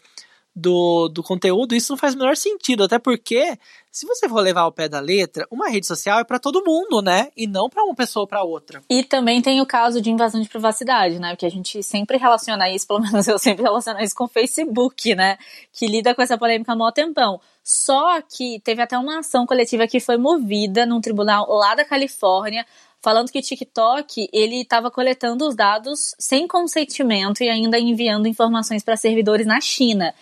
do, 0.52 1.08
do 1.08 1.22
conteúdo, 1.22 1.76
isso 1.76 1.92
não 1.92 1.96
faz 1.96 2.16
o 2.16 2.18
menor 2.18 2.36
sentido, 2.36 2.82
até 2.82 2.98
porque 2.98 3.56
se 3.92 4.04
você 4.04 4.28
for 4.28 4.40
levar 4.40 4.62
ao 4.62 4.72
pé 4.72 4.88
da 4.88 4.98
letra, 4.98 5.46
uma 5.48 5.68
rede 5.68 5.86
social 5.86 6.18
é 6.18 6.24
para 6.24 6.40
todo 6.40 6.64
mundo, 6.64 7.00
né? 7.00 7.28
E 7.36 7.46
não 7.46 7.68
para 7.70 7.84
uma 7.84 7.94
pessoa 7.94 8.24
ou 8.24 8.26
para 8.26 8.42
outra. 8.42 8.82
E 8.90 9.04
também 9.04 9.40
tem 9.40 9.60
o 9.60 9.66
caso 9.66 10.02
de 10.02 10.10
invasão 10.10 10.40
de 10.40 10.48
privacidade, 10.48 11.18
né? 11.18 11.30
Porque 11.30 11.46
a 11.46 11.50
gente 11.50 11.82
sempre 11.82 12.18
relaciona 12.18 12.68
isso, 12.68 12.86
pelo 12.86 13.00
menos 13.04 13.28
eu 13.28 13.38
sempre 13.38 13.62
relaciono 13.62 14.00
isso 14.00 14.14
com 14.14 14.24
o 14.24 14.28
Facebook, 14.28 15.14
né? 15.14 15.38
Que 15.72 15.86
lida 15.86 16.14
com 16.14 16.20
essa 16.20 16.36
polêmica 16.36 16.72
há 16.72 16.76
mó 16.76 16.90
tempão. 16.90 17.40
Só 17.62 18.20
que 18.22 18.60
teve 18.60 18.82
até 18.82 18.98
uma 18.98 19.20
ação 19.20 19.46
coletiva 19.46 19.86
que 19.86 20.00
foi 20.00 20.16
movida 20.16 20.84
num 20.84 21.00
tribunal 21.00 21.46
lá 21.48 21.74
da 21.74 21.84
Califórnia 21.84 22.66
falando 23.02 23.30
que 23.30 23.38
o 23.38 23.42
TikTok 23.42 24.28
ele 24.32 24.62
estava 24.62 24.90
coletando 24.90 25.46
os 25.46 25.54
dados 25.54 26.14
sem 26.18 26.46
consentimento 26.46 27.42
e 27.42 27.48
ainda 27.48 27.78
enviando 27.78 28.26
informações 28.26 28.82
para 28.82 28.96
servidores 28.96 29.46
na 29.46 29.60
China. 29.60 30.14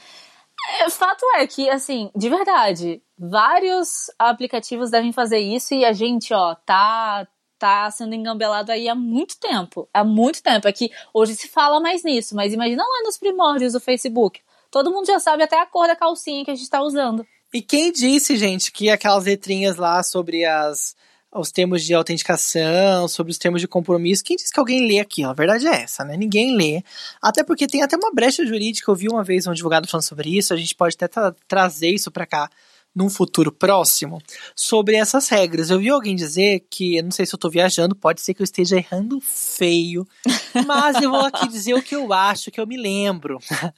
É, 0.81 0.89
fato 0.91 1.25
é 1.37 1.47
que, 1.47 1.69
assim, 1.69 2.11
de 2.15 2.29
verdade, 2.29 3.03
vários 3.19 4.11
aplicativos 4.19 4.91
devem 4.91 5.13
fazer 5.13 5.39
isso 5.39 5.75
e 5.75 5.85
a 5.85 5.93
gente, 5.93 6.33
ó, 6.33 6.55
tá 6.55 7.27
tá 7.57 7.91
sendo 7.91 8.15
engambelado 8.15 8.71
aí 8.71 8.89
há 8.89 8.95
muito 8.95 9.39
tempo. 9.39 9.89
Há 9.95 10.05
muito 10.05 10.43
tempo. 10.43 10.69
É 10.69 10.73
que 10.73 10.91
hoje 11.15 11.35
se 11.35 11.49
fala 11.49 11.81
mais 11.81 12.05
nisso, 12.05 12.35
mas 12.35 12.53
imagina 12.53 12.83
lá 12.83 13.03
nos 13.05 13.17
primórdios 13.17 13.73
do 13.73 13.81
Facebook. 13.81 14.41
Todo 14.71 14.91
mundo 14.91 15.07
já 15.07 15.19
sabe 15.19 15.45
até 15.45 15.59
a 15.59 15.65
cor 15.65 15.87
da 15.87 15.97
calcinha 15.97 16.45
que 16.45 16.51
a 16.51 16.55
gente 16.55 16.69
tá 16.69 16.83
usando. 16.83 17.25
E 17.55 17.63
quem 17.63 17.93
disse, 17.93 18.37
gente, 18.37 18.73
que 18.73 18.91
aquelas 18.91 19.25
letrinhas 19.25 19.77
lá 19.77 20.03
sobre 20.03 20.45
as 20.45 20.95
os 21.35 21.51
termos 21.51 21.83
de 21.83 21.93
autenticação, 21.93 23.09
sobre 23.09 23.33
os 23.33 23.39
termos 23.39 23.61
de 23.61 23.69
compromisso. 23.69 24.23
Quem 24.23 24.37
disse 24.37 24.53
que 24.53 24.61
alguém 24.61 24.87
lê 24.87 25.01
aquilo? 25.01 25.31
A 25.31 25.35
verdade 25.35 25.67
é 25.67 25.83
essa, 25.83 26.05
né? 26.05 26.17
Ninguém 26.17 26.57
lê. 26.57 26.83
Até 27.21 27.43
porque 27.43 27.67
tem 27.67 27.83
até 27.83 27.97
uma 27.97 28.13
brecha 28.13 28.47
jurídica. 28.47 28.91
Eu 28.91 28.95
vi 28.95 29.09
uma 29.09 29.25
vez 29.25 29.47
um 29.47 29.51
advogado 29.51 29.89
falando 29.89 30.07
sobre 30.07 30.37
isso. 30.37 30.55
A 30.55 30.57
gente 30.57 30.75
pode 30.75 30.95
até 30.95 31.09
tra 31.09 31.35
trazer 31.49 31.89
isso 31.89 32.11
para 32.11 32.27
cá 32.27 32.49
num 32.95 33.11
futuro 33.11 33.51
próximo 33.51 34.23
sobre 34.55 34.95
essas 34.95 35.29
regras. 35.29 35.69
Eu 35.69 35.81
vi 35.81 35.91
alguém 35.91 36.15
dizer 36.15 36.65
que, 36.71 37.03
não 37.03 37.11
sei 37.11 37.27
se 37.27 37.35
eu 37.35 37.39
tô 37.39 37.51
viajando, 37.51 37.97
pode 37.97 38.21
ser 38.21 38.35
que 38.35 38.41
eu 38.41 38.45
esteja 38.45 38.77
errando 38.77 39.21
feio, 39.21 40.07
mas 40.65 41.03
eu 41.03 41.11
vou 41.11 41.21
aqui 41.21 41.49
dizer 41.49 41.75
o 41.75 41.83
que 41.83 41.97
eu 41.97 42.13
acho, 42.13 42.51
que 42.51 42.61
eu 42.61 42.67
me 42.67 42.77
lembro. 42.77 43.39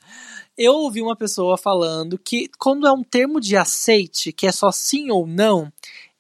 Eu 0.58 0.72
ouvi 0.72 1.02
uma 1.02 1.14
pessoa 1.14 1.58
falando 1.58 2.16
que 2.16 2.48
quando 2.58 2.86
é 2.86 2.90
um 2.90 3.02
termo 3.02 3.38
de 3.38 3.58
aceite, 3.58 4.32
que 4.32 4.46
é 4.46 4.52
só 4.52 4.72
sim 4.72 5.10
ou 5.10 5.26
não, 5.26 5.70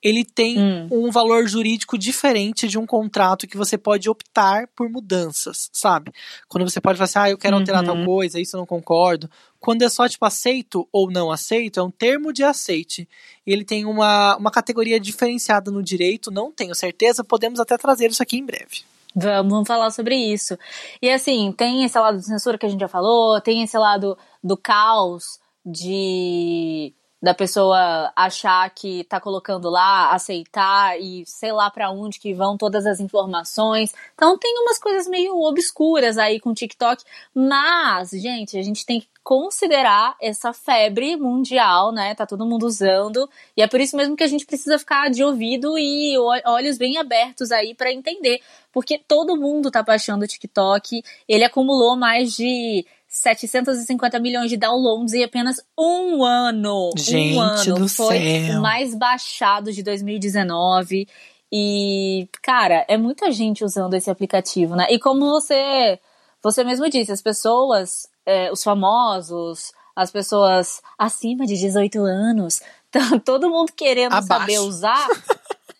ele 0.06 0.24
tem 0.24 0.56
hum. 0.56 0.86
um 0.88 1.10
valor 1.10 1.48
jurídico 1.48 1.98
diferente 1.98 2.68
de 2.68 2.78
um 2.78 2.86
contrato 2.86 3.44
que 3.44 3.56
você 3.56 3.76
pode 3.76 4.08
optar 4.08 4.68
por 4.68 4.88
mudanças, 4.88 5.68
sabe? 5.72 6.12
Quando 6.48 6.62
você 6.62 6.80
pode 6.80 6.96
falar 6.96 7.06
assim, 7.06 7.18
ah, 7.18 7.30
eu 7.30 7.36
quero 7.36 7.56
alterar 7.56 7.84
tal 7.84 7.96
uhum. 7.96 8.04
coisa, 8.04 8.38
isso 8.38 8.54
eu 8.54 8.58
não 8.58 8.66
concordo. 8.66 9.28
Quando 9.58 9.82
é 9.82 9.88
só, 9.88 10.08
tipo, 10.08 10.24
aceito 10.24 10.88
ou 10.92 11.10
não 11.10 11.32
aceito, 11.32 11.80
é 11.80 11.82
um 11.82 11.90
termo 11.90 12.32
de 12.32 12.44
aceite. 12.44 13.08
Ele 13.44 13.64
tem 13.64 13.84
uma, 13.84 14.36
uma 14.36 14.52
categoria 14.52 15.00
diferenciada 15.00 15.72
no 15.72 15.82
direito, 15.82 16.30
não 16.30 16.52
tenho 16.52 16.74
certeza, 16.76 17.24
podemos 17.24 17.58
até 17.58 17.76
trazer 17.76 18.08
isso 18.08 18.22
aqui 18.22 18.36
em 18.36 18.46
breve. 18.46 18.84
Vamos, 19.12 19.50
vamos 19.50 19.66
falar 19.66 19.90
sobre 19.90 20.14
isso. 20.14 20.56
E 21.02 21.10
assim, 21.10 21.50
tem 21.50 21.82
esse 21.82 21.98
lado 21.98 22.18
de 22.18 22.26
censura 22.26 22.56
que 22.56 22.66
a 22.66 22.68
gente 22.68 22.80
já 22.80 22.88
falou, 22.88 23.40
tem 23.40 23.64
esse 23.64 23.76
lado 23.76 24.16
do 24.40 24.56
caos 24.56 25.40
de 25.64 26.94
da 27.26 27.34
pessoa 27.34 28.12
achar 28.14 28.70
que 28.70 29.02
tá 29.02 29.18
colocando 29.18 29.68
lá, 29.68 30.12
aceitar 30.12 30.96
e 30.96 31.24
sei 31.26 31.50
lá 31.50 31.68
para 31.68 31.90
onde 31.90 32.20
que 32.20 32.32
vão 32.32 32.56
todas 32.56 32.86
as 32.86 33.00
informações. 33.00 33.92
Então 34.14 34.38
tem 34.38 34.56
umas 34.60 34.78
coisas 34.78 35.08
meio 35.08 35.36
obscuras 35.40 36.18
aí 36.18 36.38
com 36.38 36.50
o 36.50 36.54
TikTok, 36.54 37.02
mas, 37.34 38.10
gente, 38.10 38.56
a 38.56 38.62
gente 38.62 38.86
tem 38.86 39.00
que 39.00 39.08
considerar 39.24 40.14
essa 40.22 40.52
febre 40.52 41.16
mundial, 41.16 41.90
né? 41.90 42.14
Tá 42.14 42.24
todo 42.24 42.46
mundo 42.46 42.64
usando, 42.64 43.28
e 43.56 43.62
é 43.62 43.66
por 43.66 43.80
isso 43.80 43.96
mesmo 43.96 44.14
que 44.14 44.22
a 44.22 44.28
gente 44.28 44.46
precisa 44.46 44.78
ficar 44.78 45.10
de 45.10 45.24
ouvido 45.24 45.76
e 45.76 46.16
olhos 46.44 46.78
bem 46.78 46.96
abertos 46.96 47.50
aí 47.50 47.74
para 47.74 47.92
entender, 47.92 48.40
porque 48.72 49.00
todo 49.00 49.36
mundo 49.36 49.68
tá 49.68 49.82
baixando 49.82 50.24
o 50.24 50.28
TikTok. 50.28 51.02
Ele 51.28 51.42
acumulou 51.42 51.96
mais 51.96 52.36
de 52.36 52.86
750 53.22 54.18
milhões 54.20 54.50
de 54.50 54.56
downloads 54.56 55.14
em 55.14 55.24
apenas 55.24 55.56
um 55.78 56.22
ano. 56.24 56.90
Gente 56.96 57.36
um 57.36 57.40
ano. 57.40 57.74
do 57.74 57.88
Foi 57.88 58.18
céu. 58.18 58.58
o 58.58 58.62
mais 58.62 58.94
baixado 58.94 59.72
de 59.72 59.82
2019. 59.82 61.08
E, 61.52 62.28
cara, 62.42 62.84
é 62.88 62.96
muita 62.96 63.30
gente 63.30 63.64
usando 63.64 63.94
esse 63.94 64.10
aplicativo, 64.10 64.74
né? 64.76 64.86
E 64.90 64.98
como 64.98 65.26
você, 65.30 65.98
você 66.42 66.62
mesmo 66.64 66.88
disse, 66.90 67.12
as 67.12 67.22
pessoas, 67.22 68.08
é, 68.26 68.50
os 68.52 68.62
famosos, 68.62 69.72
as 69.94 70.10
pessoas 70.10 70.82
acima 70.98 71.46
de 71.46 71.56
18 71.56 71.98
anos, 72.04 72.60
tá 72.90 73.18
todo 73.24 73.48
mundo 73.48 73.72
querendo 73.74 74.12
Abaixo. 74.12 74.26
saber 74.26 74.58
usar. 74.58 75.08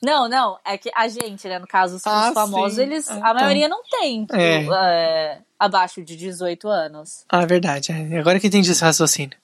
Não, 0.06 0.28
não, 0.28 0.56
é 0.64 0.78
que 0.78 0.88
a 0.94 1.08
gente, 1.08 1.48
né, 1.48 1.58
no 1.58 1.66
caso, 1.66 1.96
os 1.96 2.06
Ah, 2.06 2.30
famosos, 2.32 2.76
sim. 2.76 2.82
eles, 2.82 3.10
Ah, 3.10 3.16
a 3.16 3.20
tá. 3.20 3.34
maioria 3.34 3.68
não 3.68 3.82
tem 3.82 4.24
É. 4.32 4.64
é, 4.64 5.38
abaixo 5.58 6.00
de 6.04 6.14
18 6.16 6.68
anos. 6.68 7.24
Ah, 7.28 7.44
verdade. 7.44 7.90
é. 7.90 8.16
Agora 8.20 8.38
que 8.38 8.46
entendi 8.46 8.70
esse 8.70 8.84
raciocínio. 8.84 9.36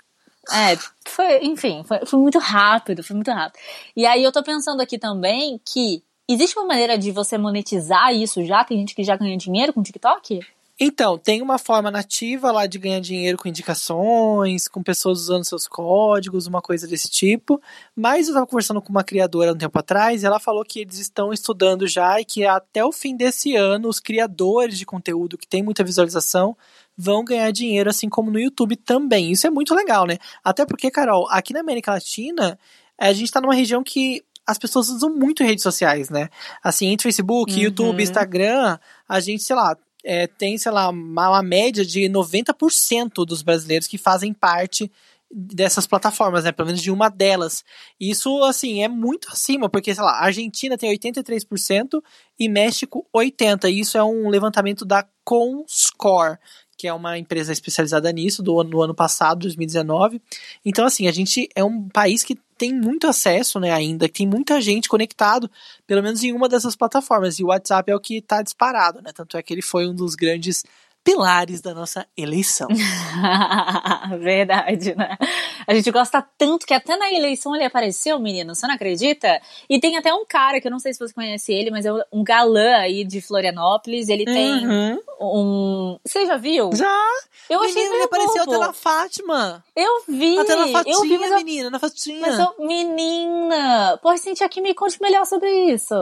É, 0.53 0.77
foi, 1.09 1.39
enfim, 1.45 1.83
foi, 1.85 2.07
foi 2.07 2.19
muito 2.21 2.39
rápido, 2.39 3.03
foi 3.03 3.17
muito 3.17 3.31
rápido. 3.33 3.61
E 3.97 4.07
aí 4.07 4.23
eu 4.23 4.31
tô 4.31 4.41
pensando 4.41 4.81
aqui 4.81 4.99
também 4.99 5.61
que 5.65 6.01
existe 6.29 6.57
uma 6.57 6.67
maneira 6.69 6.97
de 6.97 7.11
você 7.11 7.37
monetizar 7.37 8.13
isso 8.15 8.45
já? 8.45 8.63
Tem 8.63 8.79
gente 8.79 8.95
que 8.95 9.03
já 9.03 9.17
ganha 9.17 9.37
dinheiro 9.37 9.73
com 9.73 9.81
o 9.81 9.83
TikTok? 9.83 10.39
Então, 10.85 11.17
tem 11.17 11.41
uma 11.41 11.59
forma 11.59 11.93
nativa 11.93 12.51
lá 12.51 12.67
de 12.67 12.77
ganhar 12.77 12.99
dinheiro 12.99 13.39
com 13.39 13.47
indicações, 13.47 14.67
com 14.67 14.83
pessoas 14.83 15.21
usando 15.21 15.45
seus 15.45 15.69
códigos, 15.69 16.49
uma 16.49 16.61
coisa 16.61 16.89
desse 16.89 17.09
tipo. 17.09 17.63
Mas 17.95 18.27
eu 18.27 18.33
estava 18.33 18.49
conversando 18.49 18.83
com 18.83 18.89
uma 18.89 19.05
criadora 19.05 19.53
um 19.53 19.57
tempo 19.57 19.79
atrás 19.79 20.23
e 20.23 20.27
ela 20.27 20.41
falou 20.41 20.65
que 20.65 20.81
eles 20.81 20.99
estão 20.99 21.33
estudando 21.33 21.87
já 21.87 22.21
e 22.21 22.25
que 22.25 22.45
até 22.45 22.85
o 22.85 22.91
fim 22.91 23.17
desse 23.17 23.55
ano 23.55 23.89
os 23.89 24.01
criadores 24.01 24.77
de 24.77 24.85
conteúdo 24.85 25.39
que 25.39 25.47
tem 25.47 25.63
muita 25.63 25.85
visualização 25.85 26.57
vão 26.99 27.25
ganhar 27.25 27.53
dinheiro, 27.53 27.89
assim 27.89 28.09
como 28.09 28.29
no 28.29 28.41
YouTube 28.41 28.75
também. 28.75 29.31
Isso 29.31 29.47
é 29.47 29.51
muito 29.51 29.77
legal, 29.77 30.05
né? 30.05 30.19
Até 30.43 30.67
porque, 30.67 30.91
Carol, 30.91 31.29
aqui 31.31 31.53
na 31.53 31.61
América 31.61 31.93
Latina, 31.93 32.59
a 32.99 33.13
gente 33.13 33.27
está 33.27 33.41
numa 33.41 33.55
região 33.55 33.85
que 33.85 34.25
as 34.45 34.59
pessoas 34.59 34.89
usam 34.89 35.15
muito 35.15 35.45
redes 35.45 35.63
sociais, 35.63 36.11
né? 36.11 36.29
Assim, 36.61 36.87
entre 36.89 37.05
Facebook, 37.05 37.53
Uhum. 37.53 37.61
YouTube, 37.61 38.03
Instagram, 38.03 38.81
a 39.09 39.21
gente, 39.21 39.45
sei 39.45 39.55
lá, 39.55 39.77
é, 40.05 40.27
tem, 40.27 40.59
sei 40.59 40.73
lá, 40.73 40.89
uma, 40.89 41.31
uma 41.31 41.43
média 41.43 41.85
de 41.85 42.03
90% 42.03 43.25
dos 43.25 43.43
brasileiros 43.43 43.87
que 43.87 43.99
fazem 43.99 44.33
parte 44.33 44.91
dessas 45.33 45.87
plataformas, 45.87 46.45
né? 46.45 46.53
Pelo 46.53 46.67
menos 46.67 46.83
de 46.83 46.91
uma 46.91 47.09
delas. 47.09 47.65
Isso, 47.99 48.43
assim, 48.45 48.83
é 48.83 48.89
muito 48.89 49.29
acima, 49.31 49.69
porque, 49.69 49.95
sei 49.95 50.05
lá, 50.05 50.13
a 50.13 50.25
Argentina 50.27 50.77
tem 50.77 50.95
83% 50.97 52.03
e 52.39 52.49
México 52.49 53.07
80%. 53.15 53.71
E 53.71 53.81
isso 53.81 53.97
é 53.97 54.05
um 54.05 54.29
levantamento 54.29 54.85
da 54.85 55.07
Comscore, 55.25 56.39
que 56.77 56.87
é 56.87 56.93
uma 56.93 57.17
empresa 57.17 57.53
especializada 57.53 58.13
nisso, 58.13 58.43
do, 58.43 58.63
no 58.63 58.83
ano 58.83 58.95
passado, 58.95 59.41
2019. 59.41 60.21
Então, 60.65 60.85
assim, 60.85 61.09
a 61.09 61.13
gente 61.13 61.49
é 61.55 61.65
um 61.65 61.89
país 61.89 62.23
que 62.23 62.39
tem 62.63 62.73
muito 62.73 63.09
acesso, 63.09 63.59
né, 63.59 63.73
ainda, 63.73 64.09
tem 64.09 64.25
muita 64.25 64.61
gente 64.61 64.89
conectado, 64.89 65.51
pelo 65.85 66.01
menos 66.01 66.23
em 66.23 66.33
uma 66.33 66.49
dessas 66.49 66.77
plataformas. 66.77 67.41
E 67.41 67.43
o 67.43 67.49
WhatsApp 67.49 67.91
é 67.91 67.97
o 67.97 67.99
que 67.99 68.19
está 68.19 68.41
disparado, 68.41 69.03
né? 69.03 69.11
Tanto 69.13 69.37
é 69.37 69.43
que 69.43 69.53
ele 69.53 69.61
foi 69.61 69.89
um 69.89 69.93
dos 69.93 70.15
grandes 70.15 70.65
pilares 71.05 71.61
da 71.61 71.75
nossa 71.75 72.07
eleição. 72.17 72.69
Verdade, 74.19 74.95
né? 74.95 75.17
A 75.67 75.75
gente 75.75 75.91
gosta 75.91 76.25
tanto 76.39 76.67
que 76.67 76.75
até 76.75 76.97
na 76.97 77.13
eleição 77.13 77.55
ele 77.55 77.65
apareceu, 77.65 78.19
menino, 78.19 78.55
você 78.55 78.67
não 78.67 78.75
acredita? 78.75 79.41
E 79.69 79.79
tem 79.81 79.97
até 79.97 80.13
um 80.13 80.25
cara, 80.27 80.61
que 80.61 80.67
eu 80.67 80.71
não 80.71 80.79
sei 80.79 80.93
se 80.93 80.99
você 80.99 81.13
conhece 81.15 81.53
ele, 81.53 81.71
mas 81.71 81.85
é 81.87 81.93
um 82.13 82.23
galã 82.23 82.77
aí 82.77 83.05
de 83.05 83.21
Florianópolis. 83.21 84.09
Ele 84.09 84.25
tem 84.25 84.67
Uhum. 84.67 84.99
um. 85.21 85.99
Você 86.05 86.27
já 86.27 86.37
viu? 86.37 86.71
Já! 86.75 86.99
Eu 87.49 87.61
achei 87.61 87.75
menina, 87.75 87.95
ele 87.97 88.05
apareceu 88.05 88.43
até 88.43 88.59
na 88.59 88.73
Fátima. 88.73 89.65
Eu 89.77 90.03
vi. 90.09 90.39
Até 90.39 90.55
na 90.57 90.69
fatinha, 90.69 90.95
eu 90.95 91.01
vi, 91.03 91.19
mas 91.19 91.31
eu, 91.31 91.37
menina, 91.39 91.71
na 91.71 91.79
fatinha. 91.79 92.21
mas 92.21 92.39
eu- 92.39 92.55
menina. 92.67 93.99
Pô, 94.03 94.17
Cintia, 94.17 94.47
aqui 94.47 94.61
me 94.61 94.75
conte 94.75 95.01
melhor 95.01 95.25
sobre 95.27 95.51
isso. 95.73 95.95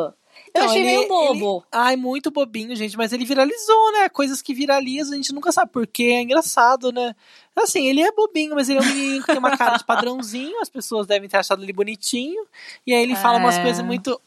Eu 0.55 0.63
Então, 0.63 0.71
achei 0.71 0.83
ele- 0.83 0.97
meio 0.97 1.09
bobo. 1.09 1.65
Ai, 1.71 1.95
muito 1.97 2.31
bobinho, 2.31 2.75
gente, 2.75 2.97
mas 2.97 3.13
ele 3.13 3.25
viralizou, 3.25 3.93
né? 3.93 4.09
Coisas 4.09 4.43
que 4.43 4.53
viralizam, 4.53 5.13
a 5.13 5.17
gente 5.17 5.33
nunca 5.33 5.53
sabe 5.53 5.71
porquê, 5.71 6.05
é 6.05 6.23
engraçado, 6.23 6.91
né? 6.91 7.15
Assim, 7.57 7.87
ele 7.87 8.01
é 8.03 8.11
bobinho, 8.13 8.55
mas 8.55 8.69
ele 8.69 8.79
é 8.79 8.83
um 8.83 8.87
menino 8.87 9.21
que 9.21 9.27
tem 9.29 9.39
uma 9.39 9.57
cara 9.57 9.77
de 9.77 9.85
padrãozinho, 9.85 10.61
as 10.61 10.69
pessoas 10.69 11.07
devem 11.07 11.29
ter 11.29 11.37
achado 11.37 11.63
ele 11.63 11.73
bonitinho, 11.73 12.45
e 12.87 12.93
aí 12.93 13.03
ele 13.03 13.15
fala 13.15 13.39
umas 13.39 13.57
É. 13.57 13.63
coisas 13.63 13.85
muito 13.85 14.21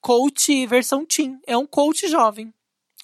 coach 0.00 0.66
versão 0.66 1.04
teen. 1.04 1.38
É 1.46 1.56
um 1.56 1.66
coach 1.66 2.08
jovem. 2.08 2.52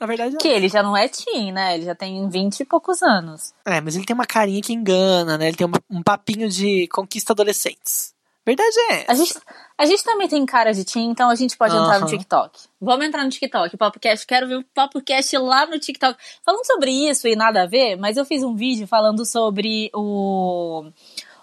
Na 0.00 0.06
verdade, 0.06 0.34
é. 0.36 0.38
Que 0.38 0.48
ele 0.48 0.68
já 0.68 0.82
não 0.82 0.96
é 0.96 1.08
teen, 1.08 1.52
né? 1.52 1.74
Ele 1.74 1.84
já 1.84 1.94
tem 1.94 2.28
20 2.28 2.60
e 2.60 2.64
poucos 2.66 3.02
anos. 3.02 3.54
É, 3.64 3.80
mas 3.80 3.96
ele 3.96 4.04
tem 4.04 4.12
uma 4.14 4.26
carinha 4.26 4.60
que 4.60 4.72
engana, 4.72 5.38
né? 5.38 5.48
Ele 5.48 5.56
tem 5.56 5.66
um 5.90 6.02
papinho 6.02 6.48
de 6.50 6.86
conquista 6.88 7.32
adolescentes. 7.32 8.14
Verdade 8.46 8.78
é 8.90 8.92
essa. 9.02 9.12
A 9.12 9.14
gente, 9.16 9.34
a 9.76 9.84
gente 9.86 10.04
também 10.04 10.28
tem 10.28 10.46
cara 10.46 10.72
de 10.72 10.84
teen, 10.84 11.10
então 11.10 11.28
a 11.28 11.34
gente 11.34 11.56
pode 11.56 11.74
entrar 11.82 11.98
no. 11.98 12.06
TikTok. 12.06 12.60
Vamos 12.80 13.04
entrar 13.04 13.24
no 13.24 13.30
TikTok, 13.30 13.76
PapoCast. 13.76 14.24
Quero 14.24 14.46
ver 14.46 14.56
o 14.58 14.64
PapoCast 14.72 15.36
lá 15.38 15.66
no 15.66 15.78
TikTok. 15.80 16.16
Falando 16.44 16.64
sobre 16.64 16.92
isso 16.92 17.26
e 17.26 17.34
nada 17.34 17.62
a 17.62 17.66
ver, 17.66 17.96
mas 17.96 18.16
eu 18.16 18.24
fiz 18.24 18.44
um 18.44 18.54
vídeo 18.54 18.86
falando 18.86 19.26
sobre 19.26 19.90
o, 19.92 20.84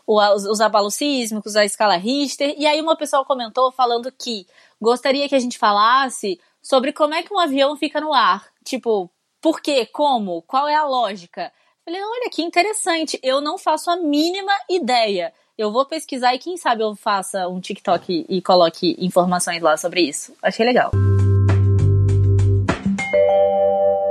o- 0.08 0.22
os, 0.34 0.46
os 0.46 0.62
abalos 0.62 0.96
sísmicos, 0.96 1.58
a 1.58 1.66
escala 1.66 1.98
Richter, 1.98 2.56
e 2.58 2.66
aí 2.66 2.80
uma 2.82 2.96
pessoa 2.96 3.26
comentou 3.26 3.70
falando 3.74 4.10
que 4.12 4.48
gostaria 4.82 5.28
que 5.28 5.36
a 5.36 5.40
gente 5.40 5.58
falasse 5.60 6.40
sobre 6.62 6.94
como 6.94 7.14
é 7.14 7.22
que 7.22 7.34
um 7.34 7.40
avião 7.40 7.76
fica 7.76 8.00
no 8.00 8.14
ar. 8.14 8.46
Tipo, 8.64 9.10
por 9.42 9.60
quê? 9.60 9.86
Como? 9.86 10.42
Qual 10.44 10.70
é 10.70 10.76
a 10.76 10.86
lógica? 10.86 11.52
Falei, 11.84 12.02
olha 12.02 12.30
que 12.30 12.42
interessante, 12.42 13.20
eu 13.22 13.42
não 13.42 13.58
faço 13.58 13.92
a 13.92 13.98
mínima 13.98 14.54
ideia. 14.70 15.34
Eu 15.64 15.72
vou 15.72 15.86
pesquisar 15.86 16.36
e 16.36 16.40
quem 16.40 16.58
sabe 16.58 16.84
eu 16.84 16.94
faça 16.94 17.48
um 17.48 17.62
TikTok 17.62 18.26
e 18.28 18.42
coloque 18.42 18.98
informações 19.00 19.62
lá 19.62 19.78
sobre 19.78 20.02
isso. 20.02 20.36
Achei 20.44 20.66
legal. 20.66 20.92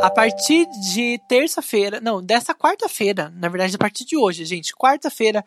A 0.00 0.08
partir 0.08 0.66
de 0.94 1.20
terça-feira, 1.28 2.00
não, 2.00 2.22
dessa 2.22 2.54
quarta-feira, 2.54 3.30
na 3.36 3.50
verdade, 3.50 3.76
a 3.76 3.78
partir 3.78 4.06
de 4.06 4.16
hoje, 4.16 4.46
gente, 4.46 4.74
quarta-feira, 4.74 5.44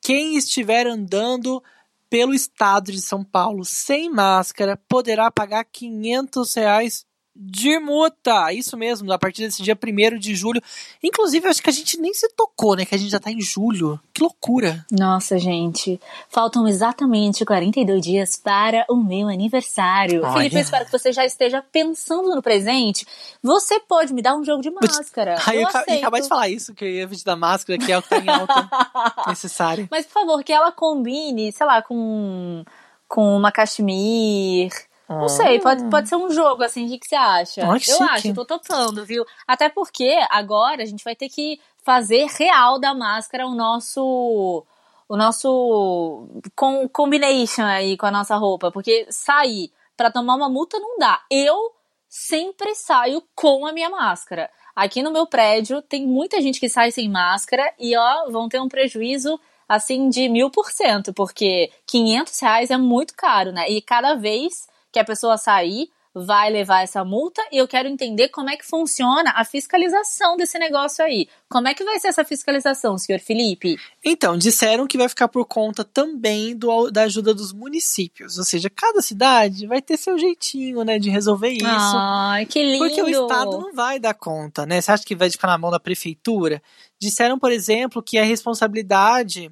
quem 0.00 0.36
estiver 0.36 0.86
andando 0.86 1.60
pelo 2.08 2.32
estado 2.32 2.92
de 2.92 3.00
São 3.00 3.24
Paulo 3.24 3.64
sem 3.64 4.08
máscara 4.08 4.78
poderá 4.88 5.28
pagar 5.28 5.64
500 5.64 6.54
reais 6.54 7.04
de 7.40 7.78
multa. 7.78 8.52
Isso 8.52 8.76
mesmo, 8.76 9.12
a 9.12 9.18
partir 9.18 9.42
desse 9.42 9.62
dia 9.62 9.78
1 9.80 10.18
de 10.18 10.34
julho. 10.34 10.60
Inclusive, 11.02 11.46
eu 11.46 11.50
acho 11.50 11.62
que 11.62 11.70
a 11.70 11.72
gente 11.72 11.96
nem 11.98 12.12
se 12.12 12.28
tocou, 12.30 12.74
né? 12.74 12.84
Que 12.84 12.96
a 12.96 12.98
gente 12.98 13.10
já 13.10 13.20
tá 13.20 13.30
em 13.30 13.40
julho. 13.40 14.00
Que 14.12 14.22
loucura. 14.22 14.84
Nossa, 14.90 15.38
gente. 15.38 16.00
Faltam 16.28 16.66
exatamente 16.66 17.44
42 17.44 18.02
dias 18.02 18.36
para 18.36 18.84
o 18.90 18.96
meu 18.96 19.28
aniversário. 19.28 20.22
Olha. 20.24 20.32
Felipe, 20.32 20.56
eu 20.56 20.60
espero 20.60 20.84
que 20.84 20.92
você 20.92 21.12
já 21.12 21.24
esteja 21.24 21.62
pensando 21.62 22.34
no 22.34 22.42
presente. 22.42 23.06
Você 23.40 23.78
pode 23.78 24.12
me 24.12 24.20
dar 24.20 24.34
um 24.34 24.44
jogo 24.44 24.60
de 24.60 24.70
máscara. 24.70 25.36
Aí 25.46 25.62
eu 25.62 25.68
eu, 25.86 25.98
acabei 25.98 26.22
de 26.22 26.28
falar 26.28 26.48
isso, 26.48 26.74
que 26.74 26.84
eu 26.84 26.88
ia 26.88 27.06
vestir 27.06 27.24
da 27.24 27.36
máscara, 27.36 27.78
que 27.78 27.92
é 27.92 27.98
o 27.98 28.02
que 28.02 28.08
tá 28.08 28.18
em 28.18 28.28
alta 28.28 28.68
necessário. 29.28 29.86
Mas, 29.90 30.06
por 30.06 30.12
favor, 30.12 30.42
que 30.42 30.52
ela 30.52 30.72
combine, 30.72 31.52
sei 31.52 31.66
lá, 31.66 31.82
com, 31.82 32.64
com 33.06 33.36
uma 33.36 33.52
cachemir. 33.52 34.72
Não 35.08 35.28
sei, 35.28 35.58
pode, 35.58 35.84
pode 35.88 36.08
ser 36.08 36.16
um 36.16 36.30
jogo, 36.30 36.62
assim, 36.62 36.86
o 36.86 36.88
que, 36.90 36.98
que 36.98 37.08
você 37.08 37.16
acha? 37.16 37.62
Ah, 37.62 37.78
que 37.78 37.90
eu 37.90 37.96
chique. 37.96 38.10
acho, 38.10 38.34
tô 38.34 38.44
topando, 38.44 39.06
viu? 39.06 39.24
Até 39.46 39.70
porque 39.70 40.18
agora 40.28 40.82
a 40.82 40.86
gente 40.86 41.02
vai 41.02 41.16
ter 41.16 41.30
que 41.30 41.58
fazer 41.82 42.26
real 42.38 42.78
da 42.78 42.94
máscara 42.94 43.46
o 43.46 43.54
nosso. 43.54 44.64
O 45.08 45.16
nosso 45.16 46.28
com, 46.54 46.86
combination 46.88 47.62
aí 47.62 47.96
com 47.96 48.04
a 48.04 48.10
nossa 48.10 48.36
roupa. 48.36 48.70
Porque 48.70 49.06
sair 49.08 49.72
pra 49.96 50.10
tomar 50.10 50.34
uma 50.34 50.50
multa 50.50 50.78
não 50.78 50.98
dá. 50.98 51.22
Eu 51.30 51.72
sempre 52.06 52.74
saio 52.74 53.22
com 53.34 53.66
a 53.66 53.72
minha 53.72 53.88
máscara. 53.88 54.50
Aqui 54.76 55.02
no 55.02 55.10
meu 55.10 55.26
prédio 55.26 55.80
tem 55.80 56.06
muita 56.06 56.42
gente 56.42 56.60
que 56.60 56.68
sai 56.68 56.90
sem 56.92 57.08
máscara 57.08 57.72
e 57.78 57.96
ó, 57.96 58.30
vão 58.30 58.48
ter 58.48 58.60
um 58.60 58.68
prejuízo 58.68 59.40
assim 59.66 60.08
de 60.08 60.28
mil 60.28 60.50
por 60.50 60.70
cento, 60.70 61.12
porque 61.12 61.70
500 61.86 62.40
reais 62.40 62.70
é 62.70 62.76
muito 62.76 63.14
caro, 63.14 63.50
né? 63.50 63.68
E 63.68 63.82
cada 63.82 64.14
vez 64.14 64.68
que 64.92 64.98
a 64.98 65.04
pessoa 65.04 65.36
sair, 65.36 65.88
vai 66.14 66.50
levar 66.50 66.82
essa 66.82 67.04
multa 67.04 67.42
e 67.52 67.58
eu 67.58 67.68
quero 67.68 67.88
entender 67.88 68.28
como 68.28 68.50
é 68.50 68.56
que 68.56 68.66
funciona 68.66 69.32
a 69.36 69.44
fiscalização 69.44 70.36
desse 70.36 70.58
negócio 70.58 71.04
aí. 71.04 71.28
Como 71.48 71.68
é 71.68 71.74
que 71.74 71.84
vai 71.84 71.98
ser 71.98 72.08
essa 72.08 72.24
fiscalização, 72.24 72.98
senhor 72.98 73.20
Felipe? 73.20 73.78
Então, 74.04 74.36
disseram 74.36 74.86
que 74.86 74.98
vai 74.98 75.08
ficar 75.08 75.28
por 75.28 75.44
conta 75.46 75.84
também 75.84 76.56
do, 76.56 76.90
da 76.90 77.02
ajuda 77.02 77.32
dos 77.34 77.52
municípios. 77.52 78.38
Ou 78.38 78.44
seja, 78.44 78.70
cada 78.70 79.00
cidade 79.00 79.66
vai 79.66 79.80
ter 79.80 79.96
seu 79.96 80.18
jeitinho, 80.18 80.82
né, 80.82 80.98
de 80.98 81.10
resolver 81.10 81.50
isso. 81.50 81.66
Ai, 81.66 82.46
que 82.46 82.62
lindo! 82.62 82.84
Porque 82.84 83.02
o 83.02 83.08
Estado 83.08 83.58
não 83.58 83.72
vai 83.72 83.98
dar 83.98 84.14
conta, 84.14 84.66
né? 84.66 84.80
Você 84.80 84.92
acha 84.92 85.04
que 85.04 85.14
vai 85.14 85.30
ficar 85.30 85.48
na 85.48 85.58
mão 85.58 85.70
da 85.70 85.80
prefeitura? 85.80 86.62
Disseram, 86.98 87.38
por 87.38 87.52
exemplo, 87.52 88.02
que 88.02 88.18
a 88.18 88.24
responsabilidade 88.24 89.50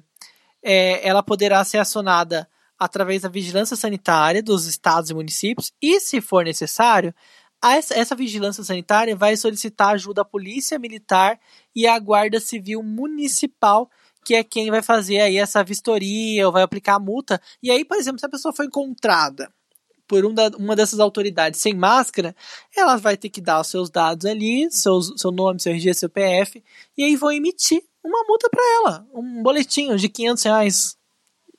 é, 0.61 1.07
ela 1.07 1.23
poderá 1.23 1.63
ser 1.63 1.77
acionada 1.77 2.47
através 2.77 3.23
da 3.23 3.29
vigilância 3.29 3.75
sanitária 3.75 4.41
dos 4.41 4.65
estados 4.65 5.09
e 5.09 5.13
municípios 5.13 5.71
e, 5.81 5.99
se 5.99 6.21
for 6.21 6.43
necessário, 6.43 7.13
essa, 7.63 8.15
vigilância 8.15 8.63
sanitária 8.63 9.15
vai 9.15 9.35
solicitar 9.35 9.89
ajuda 9.89 10.21
à 10.21 10.25
polícia 10.25 10.77
militar 10.77 11.39
e 11.75 11.87
à 11.87 11.97
guarda 11.97 12.39
civil 12.39 12.83
municipal 12.83 13.89
que 14.23 14.35
é 14.35 14.43
quem 14.43 14.69
vai 14.69 14.81
fazer 14.81 15.21
aí 15.21 15.37
essa 15.37 15.63
vistoria 15.63 16.45
ou 16.45 16.51
vai 16.51 16.61
aplicar 16.61 16.95
a 16.95 16.99
multa. 16.99 17.41
E 17.63 17.71
aí, 17.71 17.85
por 17.85 17.95
exemplo, 17.95 18.19
se 18.19 18.25
a 18.25 18.29
pessoa 18.29 18.53
foi 18.53 18.65
encontrada 18.65 19.49
por 20.05 20.25
um 20.25 20.35
uma 20.59 20.75
dessas 20.75 20.99
autoridades 20.99 21.61
sem 21.61 21.73
máscara, 21.73 22.35
ela 22.75 22.97
vai 22.97 23.15
ter 23.15 23.29
que 23.29 23.39
dar 23.39 23.61
os 23.61 23.67
seus 23.67 23.89
dados 23.89 24.25
ali, 24.25 24.69
seus, 24.69 25.13
seu 25.17 25.31
nome, 25.31 25.61
seu 25.61 25.71
RG, 25.71 25.93
seu 25.93 26.09
PF, 26.09 26.61
e 26.97 27.03
aí 27.03 27.15
vão 27.15 27.31
emitir 27.31 27.81
uma 28.03 28.23
multa 28.27 28.49
para 28.49 28.63
ela, 28.75 29.07
um 29.13 29.41
boletinho 29.41 29.97
de 29.97 30.09
500 30.09 30.43
reais. 30.43 30.97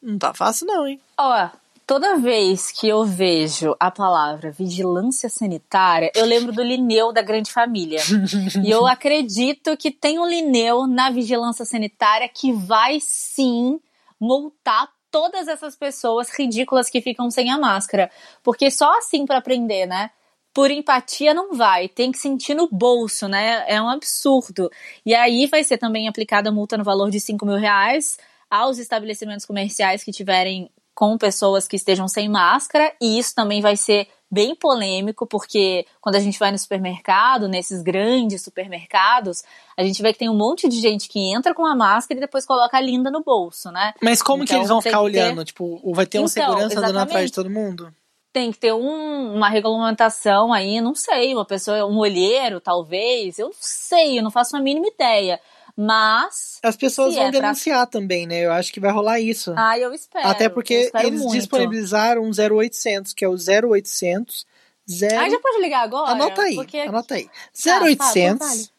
Não 0.02 0.18
tá 0.18 0.32
fácil 0.32 0.66
não, 0.66 0.86
hein? 0.86 1.00
Ó, 1.18 1.48
toda 1.86 2.18
vez 2.18 2.70
que 2.70 2.88
eu 2.88 3.04
vejo 3.04 3.74
a 3.80 3.90
palavra 3.90 4.52
vigilância 4.52 5.28
sanitária, 5.28 6.12
eu 6.14 6.24
lembro 6.24 6.52
do 6.52 6.62
Lineu 6.62 7.12
da 7.12 7.22
Grande 7.22 7.50
Família. 7.50 8.00
e 8.64 8.70
eu 8.70 8.86
acredito 8.86 9.76
que 9.76 9.90
tem 9.90 10.18
um 10.18 10.26
Lineu 10.26 10.86
na 10.86 11.10
vigilância 11.10 11.64
sanitária 11.64 12.28
que 12.28 12.52
vai 12.52 12.98
sim 13.00 13.80
multar 14.20 14.88
todas 15.10 15.48
essas 15.48 15.74
pessoas 15.74 16.28
ridículas 16.30 16.88
que 16.88 17.00
ficam 17.00 17.30
sem 17.30 17.50
a 17.50 17.58
máscara. 17.58 18.10
Porque 18.42 18.70
só 18.70 18.98
assim 18.98 19.26
para 19.26 19.38
aprender, 19.38 19.86
né? 19.86 20.10
Por 20.52 20.70
empatia 20.70 21.32
não 21.32 21.54
vai, 21.54 21.88
tem 21.88 22.10
que 22.12 22.18
sentir 22.18 22.54
no 22.54 22.68
bolso, 22.70 23.28
né? 23.28 23.64
É 23.66 23.80
um 23.80 23.88
absurdo. 23.88 24.70
E 25.04 25.14
aí 25.14 25.46
vai 25.46 25.64
ser 25.64 25.78
também 25.78 26.08
aplicada 26.08 26.52
multa 26.52 26.76
no 26.76 26.84
valor 26.84 27.10
de 27.10 27.20
5 27.20 27.44
mil 27.46 27.56
reais 27.56 28.18
aos 28.50 28.78
estabelecimentos 28.78 29.44
comerciais 29.46 30.02
que 30.04 30.12
tiverem 30.12 30.70
com 30.94 31.16
pessoas 31.16 31.68
que 31.68 31.76
estejam 31.76 32.08
sem 32.08 32.28
máscara, 32.28 32.92
e 33.00 33.18
isso 33.18 33.32
também 33.34 33.60
vai 33.60 33.76
ser 33.76 34.08
bem 34.30 34.54
polêmico, 34.54 35.26
porque 35.26 35.86
quando 36.00 36.16
a 36.16 36.20
gente 36.20 36.38
vai 36.38 36.50
no 36.50 36.58
supermercado, 36.58 37.48
nesses 37.48 37.82
grandes 37.82 38.42
supermercados, 38.42 39.42
a 39.76 39.82
gente 39.84 40.02
vê 40.02 40.12
que 40.12 40.18
tem 40.18 40.28
um 40.28 40.36
monte 40.36 40.68
de 40.68 40.80
gente 40.80 41.08
que 41.08 41.32
entra 41.32 41.54
com 41.54 41.64
a 41.64 41.74
máscara 41.74 42.18
e 42.18 42.20
depois 42.20 42.44
coloca 42.44 42.76
a 42.76 42.80
linda 42.80 43.10
no 43.10 43.22
bolso, 43.22 43.70
né? 43.70 43.94
Mas 44.02 44.20
como 44.22 44.44
que 44.44 44.50
Então, 44.50 44.58
eles 44.58 44.68
vão 44.68 44.80
tem 44.80 44.90
ficar 44.92 45.02
que 45.04 45.12
ter- 45.12 45.18
olhando? 45.22 45.44
Tipo, 45.44 45.92
vai 45.94 46.04
ter 46.04 46.18
um 46.18 46.22
Então, 46.22 46.28
segurança 46.28 46.78
andando 46.78 46.98
atrás 46.98 47.00
exatamente. 47.00 47.26
de 47.28 47.34
todo 47.34 47.48
mundo? 47.50 47.94
Tem 48.32 48.52
que 48.52 48.58
ter 48.58 48.74
um- 48.74 49.34
uma 49.34 49.48
regulamentação 49.48 50.52
aí, 50.52 50.80
não 50.80 50.94
sei, 50.94 51.34
uma 51.34 51.44
pessoa, 51.46 51.86
um 51.86 51.96
olheiro, 51.98 52.60
talvez, 52.60 53.38
eu 53.38 53.46
não 53.46 53.54
sei, 53.58 54.18
eu 54.18 54.22
não 54.22 54.30
faço 54.30 54.56
a 54.56 54.60
mínima 54.60 54.88
ideia. 54.88 55.40
Mas, 55.80 56.58
As 56.60 56.76
pessoas 56.76 57.14
vão 57.14 57.28
é 57.28 57.30
pra- 57.30 57.40
denunciar 57.40 57.86
também, 57.86 58.26
né? 58.26 58.40
Eu 58.40 58.50
acho 58.50 58.72
que 58.72 58.80
vai 58.80 58.90
rolar 58.90 59.20
isso. 59.20 59.54
ah, 59.56 59.78
eu 59.78 59.94
espero. 59.94 60.26
Até 60.26 60.48
porque 60.48 60.74
espero 60.74 61.06
eles 61.06 61.20
muito. 61.20 61.34
disponibilizaram 61.34 62.22
um 62.24 62.32
0800, 62.32 63.12
que 63.14 63.24
é 63.24 63.28
o 63.28 63.36
0800 63.36 64.44
0... 64.90 65.20
Ah, 65.20 65.30
já 65.30 65.38
pode 65.38 65.60
ligar 65.62 65.82
agora? 65.82 66.10
Anota 66.10 66.42
aí, 66.42 66.56
Porque 66.56 66.78
anota 66.78 67.14
aí. 67.14 67.26
Tá, 67.62 67.80
0800 67.84 68.70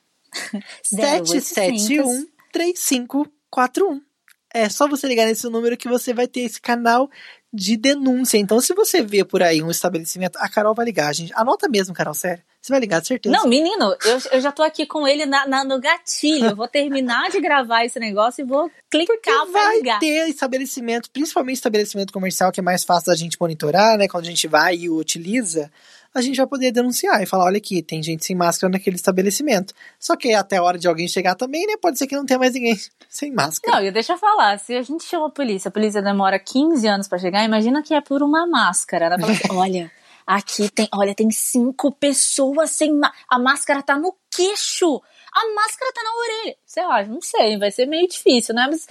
fala, 0.52 0.64
771 0.84 2.28
3541. 2.52 4.02
É 4.54 4.68
só 4.68 4.86
você 4.88 5.08
ligar 5.08 5.26
nesse 5.26 5.48
número 5.48 5.78
que 5.78 5.88
você 5.88 6.14
vai 6.14 6.28
ter 6.28 6.42
esse 6.42 6.60
canal 6.60 7.10
de 7.54 7.78
denúncia. 7.78 8.38
Então, 8.38 8.60
se 8.60 8.74
você 8.74 9.02
vê 9.02 9.24
por 9.24 9.42
aí 9.42 9.62
um 9.64 9.72
estabelecimento, 9.72 10.38
a 10.38 10.50
Carol 10.50 10.76
vai 10.76 10.86
ligar, 10.86 11.14
gente. 11.14 11.32
Anota 11.34 11.70
mesmo, 11.70 11.94
Carol, 11.94 12.14
sério. 12.14 12.44
Você 12.62 12.74
vai 12.74 12.80
ligar, 12.82 13.00
de 13.00 13.08
certeza. 13.08 13.34
Não, 13.36 13.48
menino, 13.48 13.96
eu, 14.04 14.20
eu 14.34 14.42
já 14.42 14.52
tô 14.52 14.62
aqui 14.62 14.86
com 14.86 15.08
ele 15.08 15.26
na, 15.26 15.48
na- 15.48 15.64
no 15.64 15.80
gatilho. 15.80 16.48
Eu 16.48 16.56
vou 16.56 16.68
terminar 16.68 17.30
de 17.30 17.40
gravar 17.40 17.86
esse 17.86 17.98
negócio 18.00 18.42
e 18.42 18.46
vou 18.46 18.70
clicar 18.90 19.16
Porque 19.16 19.52
vai 19.52 19.78
ligar. 19.78 20.00
ter 20.00 20.28
estabelecimento, 20.30 21.10
principalmente 21.10 21.56
estabelecimento 21.56 22.12
comercial, 22.12 22.52
que 22.52 22.60
é 22.60 22.64
mais 22.64 22.84
fácil 22.84 23.08
da 23.08 23.16
gente 23.16 23.38
monitorar, 23.40 23.98
né? 23.98 24.08
Quando 24.10 24.26
a 24.26 24.28
gente 24.28 24.46
vai 24.46 24.76
e 24.76 24.90
utiliza, 24.90 25.72
a 26.14 26.22
gente 26.22 26.36
vai 26.36 26.48
poder 26.48 26.72
denunciar 26.74 27.24
e 27.24 27.26
falar: 27.26 27.46
olha 27.46 27.58
aqui, 27.58 27.82
tem 27.82 28.04
gente 28.04 28.26
sem 28.26 28.36
máscara 28.36 28.70
naquele 28.72 28.98
estabelecimento. 28.98 29.74
Só 29.98 30.18
que 30.18 30.34
até 30.34 30.58
a 30.58 30.64
hora 30.64 30.78
de 30.78 30.88
alguém 30.88 31.08
chegar 31.08 31.36
também, 31.36 31.66
né? 31.66 31.76
Pode 31.82 31.98
ser 31.98 32.08
que 32.08 32.16
não 32.16 32.26
tenha 32.26 32.40
mais 32.40 32.54
ninguém 32.54 32.76
sem 33.08 33.32
máscara. 33.32 33.78
Não, 33.78 33.86
e 33.86 33.90
deixa 33.92 34.14
eu 34.14 34.18
falar, 34.18 34.60
se 34.60 34.76
a 34.76 34.82
gente 34.82 35.06
chama 35.06 35.28
a 35.28 35.32
polícia, 35.32 35.70
a 35.70 35.72
polícia 35.72 36.02
demora 36.02 36.38
15 36.38 36.86
anos 36.88 37.08
pra 37.08 37.18
chegar, 37.18 37.44
imagina 37.46 37.82
que 37.82 37.94
é 37.94 38.02
por 38.02 38.22
uma 38.22 38.46
máscara. 38.46 39.06
Ela 39.06 39.18
fala 39.18 39.32
assim, 39.32 39.48
olha, 39.56 39.92
aqui 40.30 40.70
tem, 40.70 40.88
olha, 40.94 41.16
tem 41.16 41.32
cinco 41.32 41.92
pessoas 41.92 42.70
sem. 42.70 42.92
A 43.28 43.40
máscara 43.40 43.82
tá 43.82 43.98
no 43.98 44.16
queixo. 44.30 45.02
A 45.34 45.54
máscara 45.56 45.92
tá 45.92 46.04
na 46.04 46.16
orelha. 46.16 46.58
Sei 46.68 46.86
lá, 46.86 47.04
não 47.04 47.20
sei, 47.20 47.58
vai 47.58 47.72
ser 47.72 47.88
meio 47.88 48.08
difícil, 48.08 48.54
né? 48.54 48.68
Mas 48.70 48.88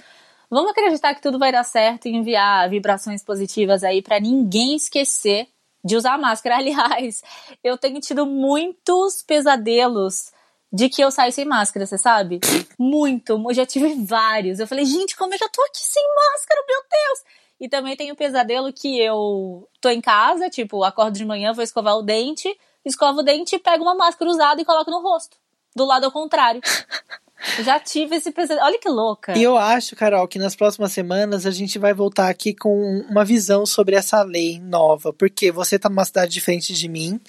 vamos 0.49 0.71
acreditar 0.71 1.15
que 1.15 1.21
tudo 1.21 1.39
vai 1.39 1.49
dar 1.49 1.63
certo 1.63 2.07
e 2.07 2.11
enviar 2.13 2.69
vibrações 2.69 3.23
positivas 3.23 3.85
aí 3.85 4.01
pra 4.01 4.19
ninguém 4.19 4.75
esquecer 4.75 5.47
de 5.81 5.95
usar 5.95 6.17
máscara. 6.17 6.57
Aliás, 6.59 7.23
eu 7.63 7.77
tenho 7.77 8.01
tido 8.01 8.25
muitos 8.25 9.23
pesadelos 9.23 10.33
de 10.71 10.89
que 10.89 11.01
eu 11.01 11.09
saio 11.09 11.31
sem 11.31 11.45
máscara, 11.45 11.85
você 11.85 11.97
sabe? 11.97 12.41
Muito, 12.77 13.41
eu 13.47 13.53
já 13.53 13.65
tive 13.65 13.95
vários. 14.03 14.59
Eu 14.59 14.67
falei, 14.67 14.83
gente, 14.83 15.15
como 15.15 15.33
é 15.33 15.37
que 15.37 15.43
eu 15.43 15.49
tô 15.49 15.61
aqui 15.63 15.79
sem 15.79 16.03
máscara, 16.03 16.65
meu 16.67 16.81
Deus? 16.81 17.38
E 17.59 17.67
também 17.67 17.95
tem 17.95 18.11
o 18.11 18.15
pesadelo 18.15 18.71
que 18.71 18.99
eu 18.99 19.67
tô 19.81 19.89
em 19.89 19.99
casa, 19.99 20.49
tipo, 20.49 20.83
acordo 20.83 21.17
de 21.17 21.25
manhã, 21.25 21.53
vou 21.53 21.63
escovar 21.63 21.97
o 21.97 22.01
dente, 22.01 22.57
escovo 22.85 23.19
o 23.19 23.23
dente, 23.23 23.59
pego 23.59 23.83
uma 23.83 23.95
máscara 23.95 24.31
usada 24.31 24.61
e 24.61 24.65
coloco 24.65 24.89
no 24.89 25.01
rosto. 25.01 25.37
Do 25.75 25.85
lado 25.85 26.05
ao 26.05 26.11
contrário. 26.11 26.61
Já 27.63 27.79
tive 27.79 28.15
esse 28.15 28.31
pesadelo. 28.31 28.65
Olha 28.65 28.79
que 28.79 28.89
louca. 28.89 29.37
E 29.37 29.43
eu 29.43 29.57
acho, 29.57 29.95
Carol, 29.95 30.27
que 30.27 30.37
nas 30.39 30.55
próximas 30.55 30.91
semanas 30.91 31.45
a 31.45 31.51
gente 31.51 31.79
vai 31.79 31.93
voltar 31.93 32.29
aqui 32.29 32.53
com 32.53 32.99
uma 33.09 33.23
visão 33.23 33.65
sobre 33.65 33.95
essa 33.95 34.21
lei 34.23 34.59
nova, 34.59 35.13
porque 35.13 35.51
você 35.51 35.79
tá 35.79 35.89
numa 35.89 36.05
cidade 36.05 36.31
diferente 36.31 36.73
de 36.73 36.87
mim 36.87 37.19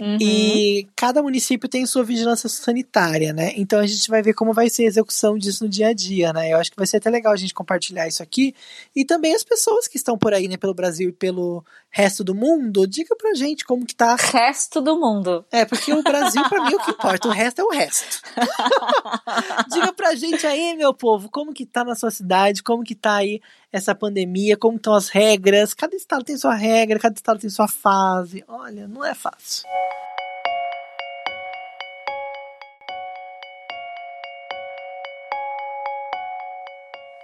Uhum. 0.00 0.16
e 0.20 0.88
cada 0.96 1.22
município 1.22 1.68
tem 1.68 1.84
sua 1.86 2.04
vigilância 2.04 2.48
sanitária, 2.48 3.32
né? 3.32 3.52
Então 3.56 3.78
a 3.80 3.86
gente 3.86 4.08
vai 4.08 4.22
ver 4.22 4.34
como 4.34 4.52
vai 4.52 4.68
ser 4.70 4.84
a 4.84 4.86
execução 4.86 5.36
disso 5.36 5.64
no 5.64 5.70
dia 5.70 5.88
a 5.88 5.92
dia, 5.92 6.32
né? 6.32 6.52
Eu 6.52 6.58
acho 6.58 6.70
que 6.70 6.76
vai 6.76 6.86
ser 6.86 6.98
até 6.98 7.10
legal 7.10 7.32
a 7.32 7.36
gente 7.36 7.52
compartilhar 7.54 8.06
isso 8.06 8.22
aqui 8.22 8.54
e 8.94 9.04
também 9.04 9.34
as 9.34 9.42
pessoas 9.42 9.88
que 9.88 9.96
estão 9.96 10.16
por 10.16 10.32
aí, 10.32 10.46
né, 10.48 10.56
pelo 10.56 10.74
Brasil 10.74 11.08
e 11.08 11.12
pelo 11.12 11.64
resto 11.90 12.22
do 12.22 12.34
mundo, 12.34 12.86
diga 12.86 13.16
pra 13.16 13.34
gente 13.34 13.64
como 13.64 13.84
que 13.86 13.94
tá. 13.94 14.14
Resto 14.16 14.80
do 14.80 14.98
mundo. 15.00 15.44
É, 15.50 15.64
porque 15.64 15.92
o 15.92 16.02
Brasil 16.02 16.42
pra 16.48 16.62
mim 16.64 16.72
é 16.72 16.76
o 16.76 16.84
que 16.84 16.90
importa, 16.90 17.28
o 17.28 17.30
resto 17.30 17.60
é 17.60 17.64
o 17.64 17.70
resto. 17.70 18.20
Diga 19.70 19.92
pra 19.92 20.14
gente 20.14 20.46
aí, 20.46 20.76
meu 20.76 20.94
povo, 20.94 21.28
como 21.30 21.52
que 21.52 21.66
tá 21.66 21.84
na 21.84 21.94
sua 21.94 22.10
cidade, 22.10 22.62
como 22.62 22.82
que 22.82 22.94
tá 22.94 23.16
aí 23.16 23.40
essa 23.72 23.94
pandemia, 23.94 24.56
como 24.56 24.76
estão 24.76 24.94
as 24.94 25.08
regras, 25.08 25.74
cada 25.74 25.94
estado 25.94 26.24
tem 26.24 26.36
sua 26.36 26.54
regra, 26.54 26.98
cada 26.98 27.14
estado 27.14 27.40
tem 27.40 27.50
sua 27.50 27.68
fase. 27.68 28.44
Olha, 28.48 28.88
não 28.88 29.04
é 29.04 29.14
fácil. 29.14 29.64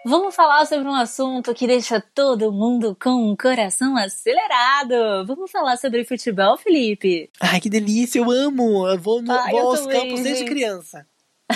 Vamos 0.06 0.34
falar 0.34 0.66
sobre 0.66 0.86
um 0.86 0.94
assunto 0.94 1.54
que 1.54 1.66
deixa 1.66 1.98
todo 1.98 2.52
mundo 2.52 2.94
com 3.00 3.32
o 3.32 3.36
coração 3.38 3.96
acelerado. 3.96 5.26
Vamos 5.26 5.50
falar 5.50 5.78
sobre 5.78 6.04
futebol, 6.04 6.58
Felipe. 6.58 7.30
Ai, 7.40 7.58
que 7.58 7.70
delícia, 7.70 8.18
eu 8.18 8.30
amo. 8.30 8.86
Eu 8.86 8.98
vou, 8.98 9.22
no, 9.22 9.32
ah, 9.32 9.44
Ai, 9.44 9.52
vou 9.52 9.60
eu 9.60 9.66
aos 9.68 9.80
também, 9.80 10.02
campos 10.02 10.20
desde 10.20 10.44
criança. 10.44 11.06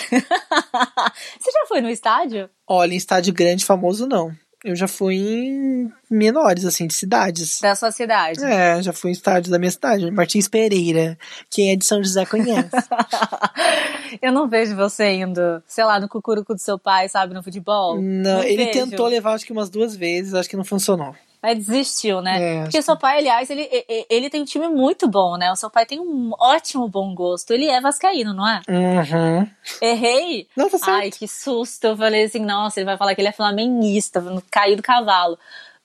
Você 1.39 1.51
já 1.51 1.67
foi 1.67 1.81
no 1.81 1.91
estádio? 1.91 2.49
Olha, 2.67 2.95
em 2.95 2.97
estádio 2.97 3.33
grande 3.33 3.65
famoso 3.65 4.07
não. 4.07 4.35
Eu 4.65 4.75
já 4.75 4.89
fui 4.89 5.15
em 5.15 5.93
menores, 6.11 6.65
assim, 6.65 6.89
de 6.89 6.95
cidades. 6.95 7.61
Da 7.61 7.77
sua 7.77 7.93
cidade? 7.93 8.45
É, 8.45 8.83
já 8.83 8.93
fui 8.93 9.11
em 9.11 9.13
estádios 9.13 9.51
da 9.51 9.59
minha 9.59 9.71
cidade. 9.71 10.11
Martins 10.11 10.49
Pereira. 10.49 11.17
Quem 11.49 11.71
é 11.71 11.77
de 11.77 11.85
São 11.85 12.03
José 12.03 12.27
conhece. 12.27 12.69
eu 14.21 14.33
não 14.33 14.49
vejo 14.49 14.75
você 14.75 15.13
indo, 15.13 15.63
sei 15.65 15.85
lá, 15.85 16.01
no 16.01 16.09
cucuruco 16.09 16.55
do 16.55 16.61
seu 16.61 16.77
pai, 16.77 17.09
sabe, 17.09 17.35
no 17.35 17.43
futebol. 17.43 18.03
Não, 18.03 18.39
não 18.39 18.43
ele 18.43 18.65
vejo. 18.65 18.91
tentou 18.91 19.07
levar 19.07 19.35
acho 19.35 19.47
que 19.47 19.53
umas 19.53 19.71
duas 19.71 19.95
vezes, 19.95 20.35
acho 20.35 20.51
que 20.51 20.57
não 20.57 20.65
funcionou. 20.65 21.15
Mas 21.43 21.67
desistiu, 21.67 22.21
né? 22.21 22.43
É, 22.43 22.63
Porque 22.63 22.83
seu 22.83 22.97
pai, 22.97 23.19
aliás, 23.19 23.49
ele, 23.49 23.69
ele 24.11 24.29
tem 24.29 24.43
um 24.43 24.45
time 24.45 24.69
muito 24.69 25.07
bom, 25.09 25.37
né? 25.37 25.51
O 25.53 25.57
seu 25.57 25.71
pai 25.71 25.87
tem 25.87 26.01
um 26.01 26.33
ótimo 26.39 26.89
bom 26.89 27.15
gosto. 27.15 27.53
Ele 27.53 27.67
é 27.67 27.81
vascaíno, 27.81 28.35
não 28.35 28.47
é? 28.49 28.61
Uhum. 28.69 29.49
Errei? 29.81 30.49
Não, 30.57 30.69
tá 30.69 30.79
certo. 30.79 30.91
Ai, 30.91 31.11
que 31.11 31.29
susto. 31.29 31.85
Eu 31.85 31.97
falei 31.97 32.25
assim, 32.25 32.45
nossa, 32.45 32.81
ele 32.81 32.87
vai 32.87 32.97
falar 32.97 33.15
que 33.15 33.21
ele 33.21 33.29
é 33.29 33.33
flamenguista, 33.33 34.23
caiu 34.51 34.77
do 34.77 34.83
cavalo. 34.83 35.39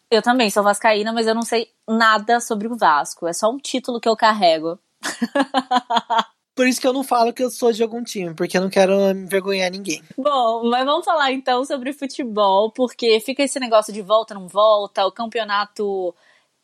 Eu 0.09 0.21
também 0.21 0.49
sou 0.49 0.63
vascaína, 0.63 1.13
mas 1.13 1.27
eu 1.27 1.35
não 1.35 1.41
sei 1.43 1.69
nada 1.87 2.39
sobre 2.39 2.67
o 2.67 2.75
Vasco. 2.75 3.27
É 3.27 3.33
só 3.33 3.49
um 3.49 3.57
título 3.57 3.99
que 3.99 4.07
eu 4.07 4.15
carrego. 4.15 4.79
Por 6.55 6.67
isso 6.67 6.79
que 6.79 6.87
eu 6.87 6.93
não 6.93 7.03
falo 7.03 7.33
que 7.33 7.43
eu 7.43 7.49
sou 7.49 7.71
de 7.71 7.81
algum 7.81 8.03
time, 8.03 8.33
porque 8.35 8.57
eu 8.57 8.61
não 8.61 8.69
quero 8.69 8.93
envergonhar 9.09 9.71
ninguém. 9.71 10.03
Bom, 10.15 10.69
mas 10.69 10.85
vamos 10.85 11.03
falar 11.03 11.31
então 11.31 11.65
sobre 11.65 11.93
futebol, 11.93 12.71
porque 12.71 13.19
fica 13.19 13.41
esse 13.41 13.59
negócio 13.59 13.91
de 13.91 14.01
volta, 14.01 14.35
não 14.35 14.47
volta, 14.47 15.05
o 15.05 15.11
campeonato. 15.11 16.13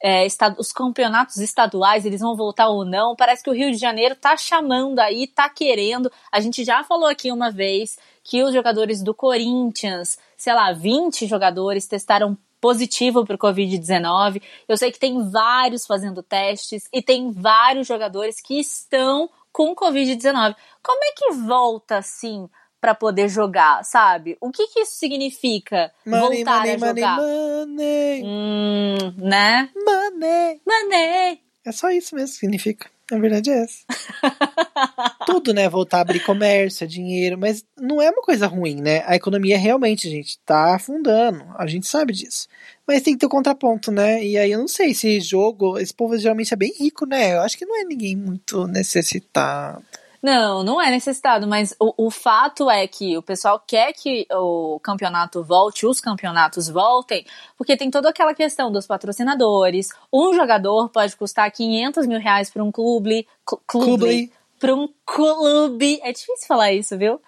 É, 0.02 0.26
os 0.58 0.72
campeonatos 0.72 1.38
estaduais, 1.40 2.06
eles 2.06 2.22
vão 2.22 2.34
voltar 2.34 2.70
ou 2.70 2.86
não. 2.86 3.18
Parece 3.18 3.44
que 3.44 3.50
o 3.50 3.54
Rio 3.54 3.70
de 3.70 3.78
Janeiro 3.78 4.16
tá 4.16 4.38
chamando 4.38 5.00
aí, 5.00 5.28
tá 5.28 5.50
querendo. 5.50 6.10
A 6.32 6.40
gente 6.40 6.64
já 6.64 6.86
falou 6.86 7.08
aqui 7.08 7.30
uma 7.34 7.52
vez 7.52 7.98
que 8.24 8.42
os 8.42 8.54
jogadores 8.54 9.04
do 9.04 9.14
Corinthians, 9.14 10.18
sei 10.38 10.54
lá, 10.54 10.72
20 10.72 11.28
jogadores 11.28 11.86
testaram 11.86 12.38
positivo 12.62 13.26
para 13.26 13.36
o 13.36 13.40
Covid-19. 13.40 14.42
Eu 14.68 14.78
sei 14.78 14.92
que 14.92 15.00
tem 15.00 15.30
vários 15.30 15.86
fazendo 15.86 16.22
testes 16.22 16.88
e 16.94 17.02
tem 17.02 17.32
vários 17.32 17.88
jogadores 17.88 18.42
que 18.42 18.60
estão 18.60 19.30
com 19.60 19.76
Covid-19. 19.76 20.56
Como 20.82 21.04
é 21.04 21.12
que 21.18 21.34
volta 21.34 21.98
assim 21.98 22.48
para 22.80 22.96
poder 22.96 23.28
jogar, 23.28 23.84
sabe? 23.84 24.38
O 24.40 24.52
que 24.52 24.68
que 24.68 24.80
isso 24.80 24.94
significa? 24.94 25.92
Money, 26.06 26.46
voltar 26.46 26.60
money, 26.60 26.76
a 26.76 26.78
jogar? 26.78 27.18
Money, 27.18 27.66
money. 27.68 28.24
Hum, 28.24 29.14
né? 29.18 29.70
Money. 29.76 30.62
Money. 30.66 31.42
É 31.66 31.72
só 31.74 31.92
isso 31.92 32.16
mesmo 32.16 32.30
que 32.30 32.40
significa. 32.40 32.90
Na 33.12 33.20
verdade 33.20 33.50
é 33.50 33.64
essa. 33.64 33.84
Tudo, 35.26 35.54
né? 35.54 35.68
Voltar 35.68 35.98
a 35.98 36.02
abrir 36.02 36.22
comércio, 36.22 36.88
dinheiro, 36.88 37.38
mas 37.38 37.66
não 37.78 38.02
é 38.02 38.10
uma 38.10 38.22
coisa 38.22 38.48
ruim, 38.48 38.82
né? 38.82 39.04
A 39.06 39.16
economia 39.18 39.58
realmente, 39.58 40.10
gente, 40.10 40.40
tá 40.46 40.76
afundando. 40.76 41.44
A 41.58 41.68
gente 41.68 41.86
sabe 41.86 42.14
disso. 42.14 42.48
Mas 42.90 43.04
tem 43.04 43.14
que 43.14 43.20
ter 43.20 43.28
o 43.28 43.30
um 43.30 43.30
contraponto, 43.30 43.92
né? 43.92 44.26
E 44.26 44.36
aí 44.36 44.52
eu 44.52 44.58
não 44.58 44.68
sei 44.68 44.96
se 44.96 45.22
jogo. 45.22 45.78
Esse 45.78 45.94
povo 45.94 46.18
geralmente 46.18 46.52
é 46.52 46.58
bem 46.58 46.74
rico, 46.76 47.06
né? 47.06 47.36
Eu 47.36 47.42
acho 47.42 47.56
que 47.56 47.64
não 47.64 47.80
é 47.80 47.84
ninguém 47.84 48.16
muito 48.16 48.66
necessitado. 48.66 49.84
Não, 50.24 50.64
não 50.64 50.82
é 50.82 50.90
necessitado, 50.90 51.46
mas 51.46 51.76
o, 51.80 52.08
o 52.08 52.10
fato 52.10 52.68
é 52.68 52.88
que 52.88 53.16
o 53.16 53.22
pessoal 53.22 53.62
quer 53.66 53.94
que 53.94 54.26
o 54.32 54.80
campeonato 54.80 55.44
volte, 55.44 55.86
os 55.86 56.02
campeonatos 56.02 56.68
voltem, 56.68 57.24
porque 57.56 57.78
tem 57.78 57.92
toda 57.92 58.10
aquela 58.10 58.34
questão 58.34 58.72
dos 58.72 58.88
patrocinadores. 58.88 59.90
Um 60.12 60.34
jogador 60.34 60.90
pode 60.90 61.16
custar 61.16 61.52
500 61.52 62.08
mil 62.08 62.20
reais 62.20 62.50
para 62.50 62.64
um 62.64 62.72
clube. 62.72 63.28
Clube. 63.46 63.62
clube 63.68 64.32
para 64.60 64.74
um 64.74 64.90
clube. 65.06 66.00
É 66.02 66.12
difícil 66.12 66.48
falar 66.48 66.74
isso, 66.74 66.98
viu? 66.98 67.22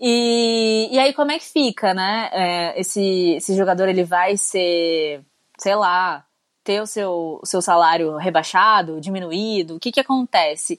E, 0.00 0.88
e 0.92 0.98
aí, 0.98 1.12
como 1.14 1.32
é 1.32 1.38
que 1.38 1.46
fica, 1.46 1.94
né? 1.94 2.28
É, 2.32 2.80
esse, 2.80 3.34
esse 3.36 3.56
jogador 3.56 3.88
ele 3.88 4.04
vai 4.04 4.36
ser, 4.36 5.22
sei 5.58 5.74
lá, 5.74 6.24
ter 6.62 6.82
o 6.82 6.86
seu, 6.86 7.40
o 7.42 7.46
seu 7.46 7.62
salário 7.62 8.16
rebaixado, 8.16 9.00
diminuído? 9.00 9.76
O 9.76 9.80
que, 9.80 9.92
que 9.92 10.00
acontece? 10.00 10.78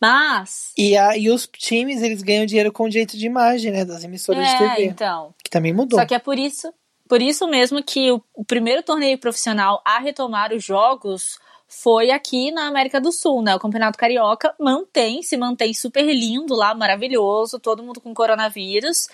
Mas. 0.00 0.72
E, 0.76 0.96
a, 0.96 1.16
e 1.16 1.30
os 1.30 1.46
times, 1.46 2.02
eles 2.02 2.22
ganham 2.22 2.44
dinheiro 2.44 2.72
com 2.72 2.88
direito 2.88 3.16
de 3.16 3.26
imagem, 3.26 3.70
né? 3.70 3.84
Das 3.84 4.02
emissoras 4.02 4.46
é, 4.46 4.52
de 4.52 4.58
TV. 4.58 4.84
então. 4.86 5.34
Que 5.42 5.50
também 5.50 5.72
mudou. 5.72 5.98
Só 5.98 6.06
que 6.06 6.14
é 6.14 6.18
por 6.18 6.38
isso, 6.38 6.72
por 7.08 7.22
isso 7.22 7.46
mesmo 7.46 7.82
que 7.82 8.10
o, 8.10 8.22
o 8.34 8.44
primeiro 8.44 8.82
torneio 8.82 9.18
profissional 9.18 9.80
a 9.84 9.98
retomar 9.98 10.52
os 10.52 10.64
jogos 10.64 11.38
foi 11.68 12.10
aqui 12.10 12.50
na 12.50 12.66
América 12.68 13.00
do 13.00 13.10
Sul, 13.10 13.42
né? 13.42 13.54
O 13.54 13.58
Campeonato 13.58 13.98
Carioca 13.98 14.54
mantém, 14.58 15.22
se 15.22 15.36
mantém 15.36 15.74
super 15.74 16.04
lindo 16.04 16.54
lá, 16.54 16.74
maravilhoso, 16.74 17.58
todo 17.58 17.82
mundo 17.82 18.00
com 18.00 18.14
coronavírus. 18.14 19.08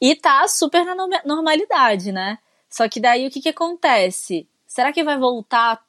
E 0.00 0.14
tá 0.14 0.46
super 0.46 0.84
na 0.84 0.94
normalidade, 1.24 2.12
né? 2.12 2.38
Só 2.68 2.88
que 2.88 3.00
daí 3.00 3.26
o 3.26 3.30
que 3.30 3.40
que 3.40 3.48
acontece? 3.48 4.46
Será 4.66 4.92
que 4.92 5.04
vai 5.04 5.18
voltar 5.18 5.82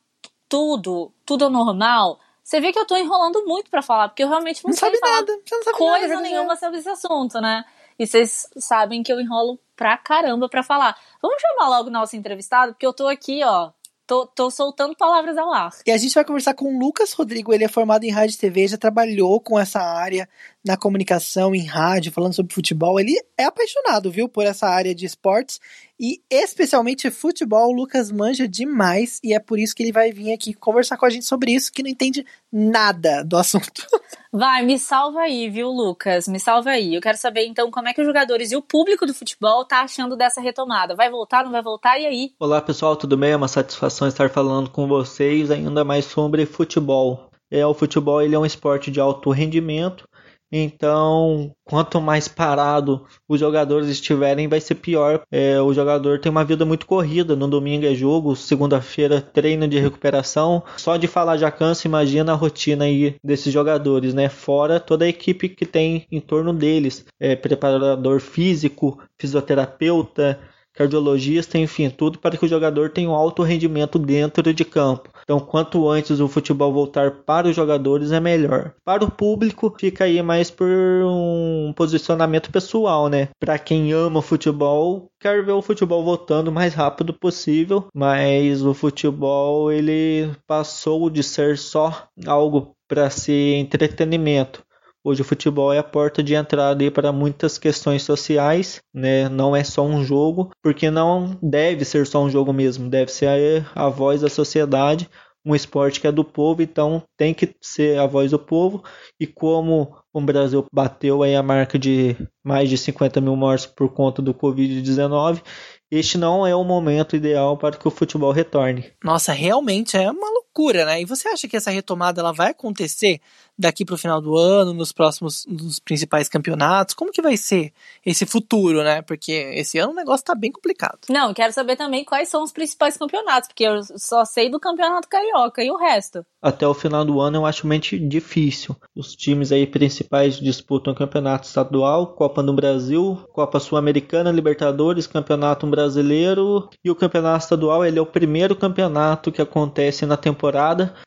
tudo, 0.48 1.12
tudo 1.26 1.46
ao 1.46 1.52
normal? 1.52 2.20
Você 2.44 2.62
vê 2.62 2.72
que 2.72 2.78
eu 2.78 2.86
tô 2.86 2.96
enrolando 2.96 3.44
muito 3.46 3.72
para 3.72 3.82
falar, 3.82 4.08
porque 4.08 4.24
eu 4.24 4.30
realmente 4.30 4.64
não, 4.64 4.70
não 4.70 4.78
sei 4.78 4.96
falar 4.98 5.14
nada. 5.16 5.40
Você 5.44 5.56
não 5.56 5.64
sabe 5.64 5.78
coisa 5.78 6.08
nada, 6.08 6.22
nenhuma 6.22 6.56
sobre 6.56 6.78
esse 6.78 6.90
assunto, 6.90 7.42
né? 7.42 7.66
E 7.98 8.06
vocês 8.06 8.48
sabem 8.58 9.02
que 9.02 9.12
eu 9.12 9.20
enrolo 9.20 9.60
pra 9.76 9.98
caramba 9.98 10.48
pra 10.48 10.62
falar. 10.62 10.96
Vamos 11.22 11.42
chamar 11.42 11.70
logo 11.70 11.90
o 11.90 11.92
nosso 11.92 12.16
entrevistado, 12.16 12.74
porque 12.74 12.86
eu 12.86 12.94
tô 12.94 13.08
aqui, 13.08 13.44
ó, 13.44 13.72
Tô, 14.08 14.28
tô, 14.28 14.52
soltando 14.52 14.96
palavras 14.96 15.36
ao 15.36 15.52
ar. 15.52 15.72
E 15.86 15.92
a 15.92 15.98
gente 15.98 16.14
vai 16.14 16.24
conversar 16.24 16.54
com 16.54 16.76
o 16.76 16.80
Lucas 16.80 17.12
Rodrigo. 17.14 17.52
Ele 17.52 17.64
é 17.64 17.68
formado 17.68 18.04
em 18.04 18.12
rádio 18.12 18.36
e 18.36 18.38
TV, 18.38 18.68
já 18.68 18.78
trabalhou 18.78 19.40
com 19.40 19.60
essa 19.60 19.80
área 19.80 20.30
na 20.66 20.76
comunicação, 20.76 21.54
em 21.54 21.64
rádio, 21.64 22.12
falando 22.12 22.34
sobre 22.34 22.54
futebol. 22.54 23.00
Ele 23.00 23.16
é 23.38 23.44
apaixonado, 23.44 24.10
viu, 24.10 24.28
por 24.28 24.44
essa 24.44 24.68
área 24.68 24.96
de 24.96 25.06
esportes 25.06 25.60
e 26.00 26.22
especialmente 26.30 27.12
futebol. 27.12 27.70
O 27.70 27.76
Lucas 27.76 28.12
manja 28.12 28.48
demais 28.48 29.20
e 29.24 29.34
é 29.34 29.40
por 29.40 29.60
isso 29.60 29.76
que 29.76 29.84
ele 29.84 29.92
vai 29.92 30.12
vir 30.12 30.34
aqui 30.34 30.54
conversar 30.56 30.98
com 30.98 31.06
a 31.06 31.10
gente 31.10 31.26
sobre 31.26 31.52
isso, 31.52 31.72
que 31.72 31.84
não 31.84 31.90
entende 31.90 32.26
nada 32.52 33.24
do 33.24 33.38
assunto. 33.38 33.86
Vai, 34.34 34.66
me 34.66 34.78
salva 34.78 35.22
aí, 35.22 35.50
viu, 35.50 35.70
Lucas? 35.70 36.28
Me 36.28 36.42
salva 36.42 36.72
aí. 36.72 36.94
Eu 36.94 37.00
quero 37.00 37.18
saber 37.18 37.46
então 37.46 37.72
como 37.72 37.88
é 37.88 37.94
que 37.94 38.02
os 38.02 38.08
jogadores 38.08 38.52
e 38.52 38.58
o 38.58 38.62
público 38.62 39.06
do 39.06 39.14
futebol 39.14 39.64
tá 39.64 39.80
achando 39.80 40.18
dessa 40.18 40.42
retomada. 40.42 40.94
Vai 40.94 41.10
voltar, 41.10 41.46
não 41.46 41.52
vai 41.54 41.64
voltar? 41.64 41.98
E 42.00 42.06
aí? 42.06 42.32
Olá, 42.38 42.62
pessoal, 42.62 42.98
tudo 42.98 43.16
bem? 43.16 43.32
É 43.32 43.36
uma 43.38 43.48
satisfação 43.48 44.10
estar 44.10 44.30
falando 44.30 44.70
com 44.70 44.90
vocês 44.90 45.50
ainda 45.50 45.86
mais 45.86 46.04
sobre 46.04 46.46
futebol. 46.46 47.30
É, 47.50 47.66
o 47.66 47.74
futebol 47.74 48.22
ele 48.22 48.36
é 48.36 48.40
um 48.40 48.46
esporte 48.46 48.92
de 48.92 49.00
alto 49.00 49.30
rendimento 49.30 50.06
então, 50.52 51.52
quanto 51.64 52.00
mais 52.00 52.28
parado 52.28 53.06
os 53.28 53.40
jogadores 53.40 53.90
estiverem, 53.90 54.48
vai 54.48 54.62
ser 54.62 54.76
pior. 54.76 55.22
É, 55.32 55.60
o 55.62 55.74
jogador 55.74 56.20
tem 56.20 56.32
uma 56.32 56.46
vida 56.46 56.66
muito 56.66 56.86
corrida. 56.86 57.36
No 57.36 57.48
domingo 57.48 57.86
é 57.86 57.94
jogo, 57.94 58.36
segunda-feira 58.36 59.22
treino 59.22 59.68
de 59.68 59.80
recuperação. 59.80 60.64
Só 60.78 60.98
de 60.98 61.08
falar 61.08 61.38
já 61.38 61.52
cansa, 61.52 61.88
imagina 61.88 62.32
a 62.32 62.36
rotina 62.36 62.86
aí 62.86 63.16
desses 63.24 63.52
jogadores, 63.52 64.14
né? 64.14 64.30
Fora 64.30 64.80
toda 64.80 65.06
a 65.06 65.10
equipe 65.10 65.50
que 65.50 65.66
tem 65.66 66.06
em 66.12 66.22
torno 66.22 66.54
deles. 66.54 67.06
É, 67.20 67.36
preparador 67.36 68.20
físico, 68.20 69.02
fisioterapeuta, 69.20 70.40
cardiologista, 70.76 71.58
enfim, 71.58 71.90
tudo 71.90 72.20
para 72.20 72.38
que 72.38 72.46
o 72.46 72.50
jogador 72.50 72.90
tenha 72.90 73.10
um 73.10 73.16
alto 73.16 73.42
rendimento 73.44 73.98
dentro 73.98 74.54
de 74.54 74.66
campo. 74.66 75.10
Então, 75.26 75.40
quanto 75.40 75.90
antes 75.90 76.20
o 76.20 76.28
futebol 76.28 76.72
voltar 76.72 77.24
para 77.24 77.48
os 77.48 77.56
jogadores 77.56 78.12
é 78.12 78.20
melhor. 78.20 78.76
Para 78.84 79.04
o 79.04 79.10
público, 79.10 79.76
fica 79.78 80.04
aí 80.04 80.22
mais 80.22 80.52
por 80.52 80.68
um 80.68 81.74
posicionamento 81.76 82.52
pessoal, 82.52 83.10
né? 83.10 83.30
Para 83.40 83.58
quem 83.58 83.92
ama 83.92 84.22
futebol, 84.22 85.10
quer 85.20 85.44
ver 85.44 85.54
o 85.54 85.64
futebol 85.64 86.04
voltando 86.04 86.50
o 86.50 86.52
mais 86.52 86.76
rápido 86.76 87.12
possível, 87.12 87.88
mas 87.92 88.64
o 88.64 88.74
futebol 88.76 89.72
ele 89.72 90.32
passou 90.46 91.10
de 91.10 91.24
ser 91.24 91.58
só 91.58 92.08
algo 92.28 92.76
para 92.88 93.10
ser 93.10 93.56
entretenimento 93.56 94.64
Hoje 95.08 95.22
o 95.22 95.26
futebol 95.26 95.72
é 95.72 95.78
a 95.78 95.84
porta 95.84 96.24
de 96.24 96.34
entrada 96.34 96.90
para 96.90 97.12
muitas 97.12 97.60
questões 97.60 98.02
sociais, 98.02 98.82
né? 98.92 99.30
Não 99.30 99.56
é 99.56 99.64
só 99.64 99.86
um 99.86 100.04
jogo, 100.04 100.50
porque 100.64 100.90
não 100.90 101.38
deve 101.44 101.86
ser 101.86 102.08
só 102.08 102.24
um 102.24 102.30
jogo 102.30 102.52
mesmo, 102.52 102.90
deve 102.90 103.12
ser 103.12 103.28
a, 103.76 103.86
a 103.86 103.88
voz 103.88 104.22
da 104.22 104.30
sociedade, 104.30 105.08
um 105.46 105.54
esporte 105.54 106.02
que 106.02 106.08
é 106.08 106.12
do 106.12 106.24
povo, 106.24 106.64
então 106.64 107.04
tem 107.16 107.36
que 107.36 107.54
ser 107.62 108.00
a 108.00 108.08
voz 108.08 108.32
do 108.32 108.40
povo. 108.40 108.84
E 109.20 109.28
como 109.28 109.96
o 110.12 110.22
Brasil 110.22 110.66
bateu 110.74 111.22
aí 111.22 111.36
a 111.36 111.44
marca 111.44 111.78
de 111.78 112.18
mais 112.44 112.68
de 112.68 112.76
50 112.76 113.22
mil 113.22 113.36
mortes 113.36 113.68
por 113.68 113.94
conta 113.94 114.24
do 114.24 114.34
Covid-19, 114.34 115.44
este 115.92 116.18
não 116.18 116.48
é 116.48 116.56
o 116.56 116.64
momento 116.64 117.16
ideal 117.16 117.56
para 117.58 117.78
que 117.78 117.88
o 117.88 117.92
futebol 117.92 118.32
retorne. 118.32 118.92
Nossa, 119.04 119.34
realmente 119.34 119.96
é 119.96 120.10
uma 120.10 120.45
loucura, 120.56 120.86
né? 120.86 121.02
E 121.02 121.06
você 121.06 121.28
acha 121.28 121.48
que 121.48 121.58
essa 121.58 121.70
retomada 121.70 122.22
ela 122.22 122.32
vai 122.32 122.52
acontecer 122.52 123.20
daqui 123.58 123.86
para 123.86 123.96
o 123.96 123.98
final 123.98 124.22
do 124.22 124.36
ano, 124.38 124.74
nos 124.74 124.92
próximos, 124.92 125.46
nos 125.48 125.80
principais 125.80 126.30
campeonatos? 126.30 126.96
Como 126.96 127.12
que 127.12 127.22
vai 127.22 127.38
ser 127.38 127.74
esse 128.06 128.26
futuro, 128.26 128.84
né? 128.84 129.02
Porque 129.02 129.32
esse 129.32 129.78
ano 129.78 129.92
o 129.92 129.96
negócio 129.96 130.26
tá 130.26 130.34
bem 130.34 130.52
complicado. 130.52 131.00
Não, 131.10 131.34
quero 131.34 131.54
saber 131.54 131.76
também 131.76 132.04
quais 132.04 132.30
são 132.30 132.44
os 132.44 132.52
principais 132.52 132.98
campeonatos, 132.98 133.50
porque 133.50 133.64
eu 133.64 133.82
só 133.98 134.24
sei 134.24 134.50
do 134.50 134.60
campeonato 134.60 135.08
carioca 135.08 135.64
e 135.64 135.70
o 135.70 135.78
resto. 135.78 136.26
Até 136.42 136.68
o 136.68 136.74
final 136.74 137.04
do 137.04 137.20
ano 137.20 137.38
eu 137.38 137.46
acho 137.46 137.68
muito 137.68 137.98
difícil. 137.98 138.76
Os 138.96 139.16
times 139.16 139.52
aí 139.52 139.66
principais 139.66 140.38
disputam 140.38 140.94
o 140.94 140.96
campeonato 140.96 141.48
estadual, 141.48 142.08
Copa 142.08 142.44
do 142.44 142.54
Brasil, 142.54 143.20
Copa 143.34 143.60
Sul-Americana, 143.60 144.32
Libertadores, 144.32 145.08
Campeonato 145.08 145.66
Brasileiro 145.68 146.70
e 146.84 146.92
o 146.92 146.96
campeonato 146.96 147.44
estadual 147.44 147.84
ele 147.84 147.98
é 147.98 148.02
o 148.02 148.06
primeiro 148.06 148.56
campeonato 148.56 149.32
que 149.32 149.42
acontece 149.42 150.06
na 150.06 150.16
temporada 150.16 150.45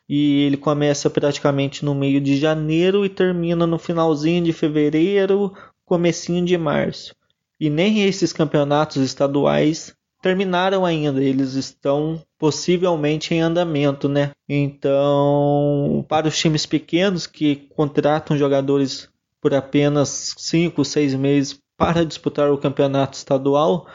e 0.07 0.43
ele 0.43 0.57
começa 0.57 1.09
praticamente 1.09 1.85
no 1.85 1.93
meio 1.95 2.19
de 2.19 2.37
janeiro 2.37 3.05
e 3.05 3.09
termina 3.09 3.65
no 3.65 3.77
finalzinho 3.77 4.43
de 4.43 4.53
fevereiro, 4.53 5.53
comecinho 5.85 6.45
de 6.45 6.57
março. 6.57 7.15
E 7.59 7.69
nem 7.69 8.03
esses 8.03 8.31
campeonatos 8.31 8.97
estaduais 8.97 9.93
terminaram 10.21 10.85
ainda, 10.85 11.23
eles 11.23 11.53
estão 11.53 12.21
possivelmente 12.37 13.33
em 13.33 13.41
andamento, 13.41 14.07
né? 14.09 14.31
Então, 14.47 16.05
para 16.07 16.27
os 16.27 16.37
times 16.37 16.65
pequenos 16.65 17.25
que 17.25 17.67
contratam 17.75 18.37
jogadores 18.37 19.09
por 19.41 19.53
apenas 19.53 20.33
5, 20.37 20.83
6 20.83 21.15
meses 21.15 21.59
para 21.77 22.05
disputar 22.05 22.51
o 22.51 22.57
campeonato 22.57 23.17
estadual, 23.17 23.87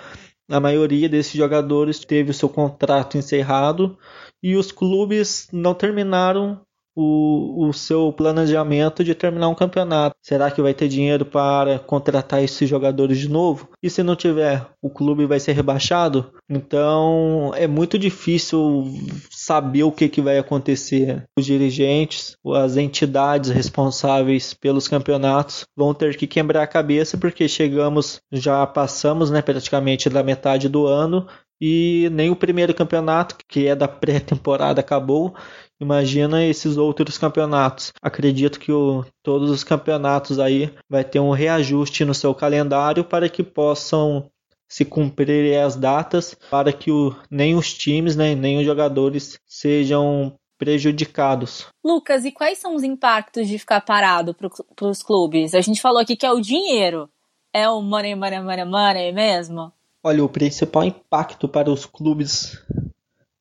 a 0.49 0.61
maioria 0.61 1.09
desses 1.09 1.33
jogadores 1.33 2.01
teve 2.01 2.31
o 2.31 2.35
seu 2.35 2.49
contrato 2.49 3.17
encerrado 3.17 3.99
e 4.43 4.57
os 4.57 4.71
clubes 4.71 5.49
não 5.53 5.75
terminaram 5.75 6.61
o, 6.95 7.69
o 7.69 7.73
seu 7.73 8.13
planejamento 8.13 9.03
de 9.03 9.15
terminar 9.15 9.49
um 9.49 9.55
campeonato. 9.55 10.17
Será 10.23 10.51
que 10.51 10.63
vai 10.63 10.75
ter 10.75 10.89
dinheiro 10.89 11.25
para 11.25 11.79
contratar 11.79 12.43
esses 12.43 12.69
jogadores 12.69 13.19
de 13.19 13.29
novo? 13.29 13.71
E 13.83 13.91
se 13.91 14.03
não 14.03 14.17
tiver, 14.17 14.67
o 14.81 14.89
clube 14.89 15.27
vai 15.27 15.41
ser 15.41 15.53
rebaixado? 15.53 16.33
Então 16.49 17.53
é 17.55 17.67
muito 17.67 17.99
difícil 17.99 18.85
saber 19.31 19.83
o 19.83 19.93
que, 19.93 20.09
que 20.09 20.21
vai 20.21 20.39
acontecer. 20.39 21.25
Os 21.39 21.45
dirigentes, 21.45 22.37
as 22.55 22.77
entidades 22.77 23.51
responsáveis 23.51 24.55
pelos 24.55 24.89
campeonatos 24.89 25.65
vão 25.77 25.93
ter 25.95 26.17
que 26.17 26.27
quebrar 26.27 26.63
a 26.63 26.67
cabeça 26.67 27.17
porque 27.17 27.49
chegamos, 27.49 28.21
já 28.33 28.67
passamos 28.67 29.31
né, 29.31 29.43
praticamente 29.43 30.09
da 30.09 30.23
metade 30.23 30.69
do 30.69 30.87
ano 30.87 31.27
e 31.61 32.09
nem 32.13 32.31
o 32.31 32.37
primeiro 32.37 32.75
campeonato, 32.75 33.37
que 33.49 33.67
é 33.67 33.75
da 33.75 33.89
pré-temporada, 33.89 34.81
acabou. 34.81 35.35
Imagina 35.81 36.45
esses 36.45 36.77
outros 36.77 37.19
campeonatos. 37.19 37.93
Acredito 38.03 38.59
que 38.59 38.73
o, 38.73 39.05
todos 39.23 39.51
os 39.51 39.65
campeonatos 39.65 40.39
aí 40.39 40.73
vai 40.89 41.05
ter 41.05 41.21
um 41.21 41.31
reajuste 41.31 42.05
no 42.05 42.15
seu 42.15 42.35
calendário 42.35 43.05
para 43.05 43.29
que 43.29 43.43
possam 43.43 44.31
se 44.69 44.85
cumprir 44.85 45.57
as 45.59 45.77
datas 45.77 46.35
para 46.51 46.73
que 46.73 46.91
o, 46.91 47.15
nem 47.31 47.55
os 47.55 47.73
times 47.73 48.17
né, 48.17 48.35
nem 48.35 48.59
os 48.59 48.65
jogadores 48.65 49.39
sejam 49.47 50.35
prejudicados. 50.59 51.67
Lucas, 51.85 52.25
e 52.25 52.33
quais 52.33 52.59
são 52.59 52.75
os 52.75 52.83
impactos 52.83 53.47
de 53.47 53.59
ficar 53.59 53.81
parado 53.83 54.35
para 54.35 54.89
os 54.89 55.03
clubes? 55.03 55.55
A 55.55 55.61
gente 55.61 55.81
falou 55.81 56.01
aqui 56.01 56.17
que 56.17 56.27
é 56.27 56.33
o 56.33 56.41
dinheiro. 56.41 57.09
É 57.53 57.69
o 57.69 57.81
money, 57.81 58.15
money, 58.15 58.41
money, 58.41 58.65
money 58.65 59.13
mesmo? 59.13 59.73
Olha, 60.07 60.23
o 60.23 60.29
principal 60.29 60.85
impacto 60.85 61.49
para 61.49 61.71
os 61.71 61.87
clubes 61.87 62.63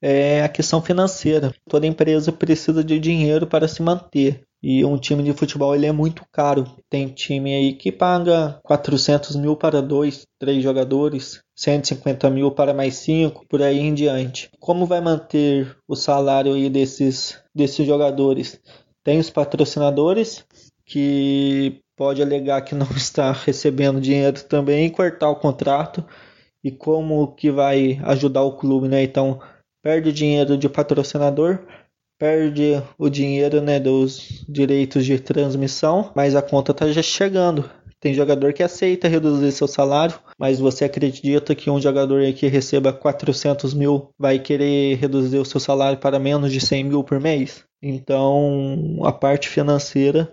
é 0.01 0.41
a 0.41 0.47
questão 0.47 0.81
financeira. 0.81 1.53
Toda 1.67 1.85
empresa 1.85 2.31
precisa 2.31 2.81
de 2.81 2.97
dinheiro 2.99 3.45
para 3.45 3.67
se 3.67 3.81
manter. 3.81 4.43
E 4.61 4.85
um 4.85 4.97
time 4.97 5.21
de 5.23 5.33
futebol 5.33 5.75
ele 5.75 5.87
é 5.87 5.91
muito 5.91 6.23
caro. 6.31 6.65
Tem 6.89 7.09
time 7.09 7.53
aí 7.53 7.73
que 7.73 7.91
paga 7.91 8.61
400 8.63 9.35
mil 9.35 9.57
para 9.57 9.81
dois, 9.81 10.25
três 10.39 10.63
jogadores, 10.63 11.41
150 11.53 12.29
mil 12.29 12.49
para 12.49 12.73
mais 12.73 12.95
cinco, 12.95 13.45
por 13.49 13.61
aí 13.61 13.79
em 13.79 13.93
diante. 13.93 14.49
Como 14.57 14.85
vai 14.85 15.01
manter 15.01 15.75
o 15.85 15.97
salário 15.97 16.53
aí 16.53 16.69
desses, 16.69 17.37
desses 17.53 17.85
jogadores? 17.85 18.57
Tem 19.03 19.19
os 19.19 19.29
patrocinadores 19.29 20.45
que 20.85 21.81
pode 21.97 22.21
alegar 22.21 22.61
que 22.61 22.73
não 22.73 22.87
está 22.95 23.33
recebendo 23.33 23.99
dinheiro 23.99 24.41
também 24.45 24.85
e 24.85 24.91
cortar 24.91 25.29
o 25.29 25.35
contrato 25.35 26.01
e 26.63 26.71
como 26.71 27.33
que 27.35 27.51
vai 27.51 27.99
ajudar 28.03 28.43
o 28.43 28.57
clube, 28.57 28.87
né? 28.87 29.03
Então, 29.03 29.39
perde 29.83 30.13
dinheiro 30.13 30.57
de 30.57 30.69
patrocinador, 30.69 31.59
perde 32.17 32.81
o 32.97 33.09
dinheiro, 33.09 33.61
né, 33.61 33.79
dos 33.79 34.45
direitos 34.47 35.05
de 35.05 35.19
transmissão, 35.19 36.11
mas 36.15 36.35
a 36.35 36.41
conta 36.41 36.73
tá 36.73 36.89
já 36.91 37.01
chegando. 37.01 37.69
Tem 37.99 38.13
jogador 38.13 38.51
que 38.53 38.61
aceita 38.61 39.07
reduzir 39.07 39.51
seu 39.51 39.67
salário, 39.67 40.19
mas 40.37 40.59
você 40.59 40.83
acredita 40.85 41.55
que 41.55 41.69
um 41.69 41.79
jogador 41.79 42.21
que 42.33 42.47
receba 42.47 42.91
400 42.91 43.73
mil 43.73 44.09
vai 44.19 44.39
querer 44.39 44.97
reduzir 44.97 45.37
o 45.37 45.45
seu 45.45 45.59
salário 45.59 45.97
para 45.97 46.19
menos 46.19 46.51
de 46.51 46.59
100 46.59 46.83
mil 46.83 47.03
por 47.03 47.19
mês? 47.19 47.63
Então, 47.81 48.99
a 49.03 49.11
parte 49.11 49.47
financeira 49.47 50.29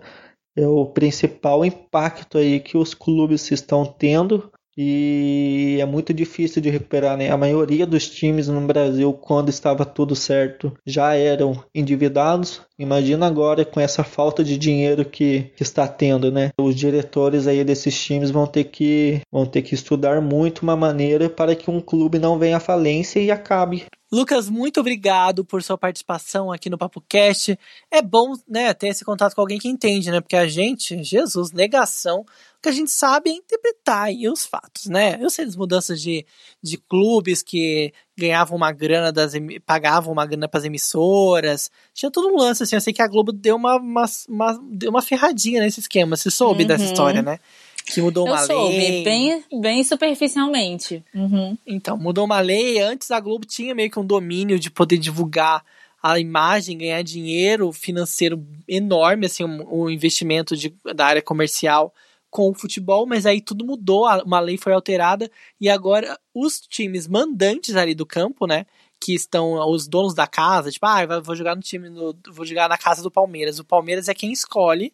é 0.57 0.67
o 0.67 0.85
principal 0.85 1.63
impacto 1.63 2.37
aí 2.37 2.59
que 2.59 2.77
os 2.77 2.93
clubes 2.93 3.49
estão 3.51 3.85
tendo 3.85 4.51
e 4.77 5.77
é 5.79 5.85
muito 5.85 6.13
difícil 6.13 6.61
de 6.61 6.69
recuperar, 6.69 7.17
né? 7.17 7.29
A 7.29 7.37
maioria 7.37 7.85
dos 7.85 8.09
times 8.09 8.47
no 8.47 8.61
Brasil, 8.61 9.11
quando 9.13 9.49
estava 9.49 9.85
tudo 9.85 10.15
certo, 10.15 10.71
já 10.85 11.13
eram 11.15 11.63
endividados. 11.73 12.61
Imagina 12.79 13.27
agora 13.27 13.65
com 13.65 13.79
essa 13.79 14.03
falta 14.03 14.43
de 14.43 14.57
dinheiro 14.57 15.05
que, 15.05 15.51
que, 15.55 15.63
está 15.63 15.87
tendo, 15.87 16.31
né? 16.31 16.51
Os 16.59 16.75
diretores 16.75 17.47
aí 17.47 17.63
desses 17.63 17.99
times 18.01 18.31
vão 18.31 18.47
ter 18.47 18.65
que 18.65 19.21
vão 19.31 19.45
ter 19.45 19.61
que 19.61 19.75
estudar 19.75 20.21
muito 20.21 20.63
uma 20.63 20.75
maneira 20.75 21.29
para 21.29 21.55
que 21.55 21.69
um 21.69 21.81
clube 21.81 22.17
não 22.17 22.39
venha 22.39 22.57
à 22.57 22.59
falência 22.59 23.19
e 23.19 23.29
acabe 23.29 23.85
Lucas, 24.13 24.49
muito 24.49 24.81
obrigado 24.81 25.45
por 25.45 25.63
sua 25.63 25.77
participação 25.77 26.51
aqui 26.51 26.69
no 26.69 26.77
Papo 26.77 27.01
Cast. 27.07 27.57
É 27.89 28.01
bom, 28.01 28.33
né, 28.45 28.73
ter 28.73 28.89
esse 28.89 29.05
contato 29.05 29.33
com 29.33 29.39
alguém 29.39 29.57
que 29.57 29.69
entende, 29.69 30.11
né? 30.11 30.19
Porque 30.19 30.35
a 30.35 30.49
gente, 30.49 31.01
Jesus, 31.01 31.53
negação, 31.53 32.25
que 32.61 32.69
a 32.69 32.71
gente 32.71 32.91
sabe 32.91 33.31
é 33.31 33.33
interpretar 33.33 34.03
aí 34.03 34.29
os 34.29 34.45
fatos, 34.45 34.85
né? 34.85 35.17
Eu 35.19 35.29
sei 35.29 35.45
das 35.45 35.55
mudanças 35.55 35.99
de, 35.99 36.25
de 36.61 36.77
clubes 36.77 37.41
que 37.41 37.91
ganhavam 38.15 38.55
uma 38.55 38.71
grana 38.71 39.11
das 39.11 39.33
pagavam 39.65 40.13
uma 40.13 40.25
grana 40.25 40.47
para 40.47 40.59
as 40.59 40.65
emissoras. 40.65 41.71
Tinha 41.93 42.11
todo 42.11 42.27
um 42.27 42.37
lance 42.37 42.61
assim, 42.61 42.75
eu 42.75 42.81
sei 42.81 42.93
que 42.93 43.01
a 43.01 43.07
Globo 43.07 43.31
deu 43.31 43.55
uma, 43.55 43.77
uma, 43.77 44.05
uma 44.29 44.59
deu 44.71 44.91
uma 44.91 45.01
ferradinha 45.01 45.61
nesse 45.61 45.79
esquema. 45.79 46.15
Você 46.15 46.29
soube 46.29 46.61
uhum. 46.61 46.67
dessa 46.67 46.83
história, 46.83 47.21
né? 47.21 47.39
que 47.83 48.01
mudou 48.01 48.27
eu 48.27 48.33
uma 48.33 48.41
soube, 48.45 48.77
lei. 48.77 49.03
Bem, 49.03 49.43
bem 49.59 49.83
superficialmente. 49.83 51.03
Uhum. 51.13 51.57
Então, 51.65 51.97
mudou 51.97 52.25
uma 52.25 52.39
lei. 52.39 52.79
Antes 52.79 53.09
a 53.11 53.19
Globo 53.19 53.45
tinha 53.45 53.73
meio 53.73 53.89
que 53.89 53.99
um 53.99 54.05
domínio 54.05 54.59
de 54.59 54.69
poder 54.69 54.97
divulgar 54.97 55.63
a 56.01 56.19
imagem, 56.19 56.77
ganhar 56.77 57.01
dinheiro 57.03 57.71
financeiro 57.71 58.45
enorme, 58.67 59.25
assim, 59.25 59.43
um, 59.43 59.83
um 59.83 59.89
investimento 59.89 60.55
de, 60.55 60.73
da 60.95 61.05
área 61.05 61.21
comercial 61.21 61.93
com 62.31 62.49
o 62.49 62.53
futebol, 62.55 63.05
mas 63.05 63.25
aí 63.25 63.41
tudo 63.41 63.65
mudou, 63.65 64.07
uma 64.25 64.39
lei 64.39 64.57
foi 64.57 64.73
alterada 64.73 65.29
e 65.59 65.69
agora 65.69 66.17
os 66.33 66.59
times 66.61 67.07
mandantes 67.07 67.75
ali 67.75 67.93
do 67.93 68.05
campo, 68.05 68.47
né, 68.47 68.65
que 68.99 69.13
estão 69.13 69.53
os 69.69 69.87
donos 69.87 70.15
da 70.15 70.25
casa, 70.25 70.71
tipo, 70.71 70.85
ah, 70.85 71.19
vou 71.19 71.35
jogar 71.35 71.55
no 71.55 71.61
time, 71.61 71.89
no, 71.89 72.15
vou 72.31 72.45
jogar 72.45 72.69
na 72.69 72.77
casa 72.77 73.03
do 73.03 73.11
Palmeiras. 73.11 73.59
O 73.59 73.65
Palmeiras 73.65 74.07
é 74.07 74.13
quem 74.13 74.31
escolhe 74.31 74.93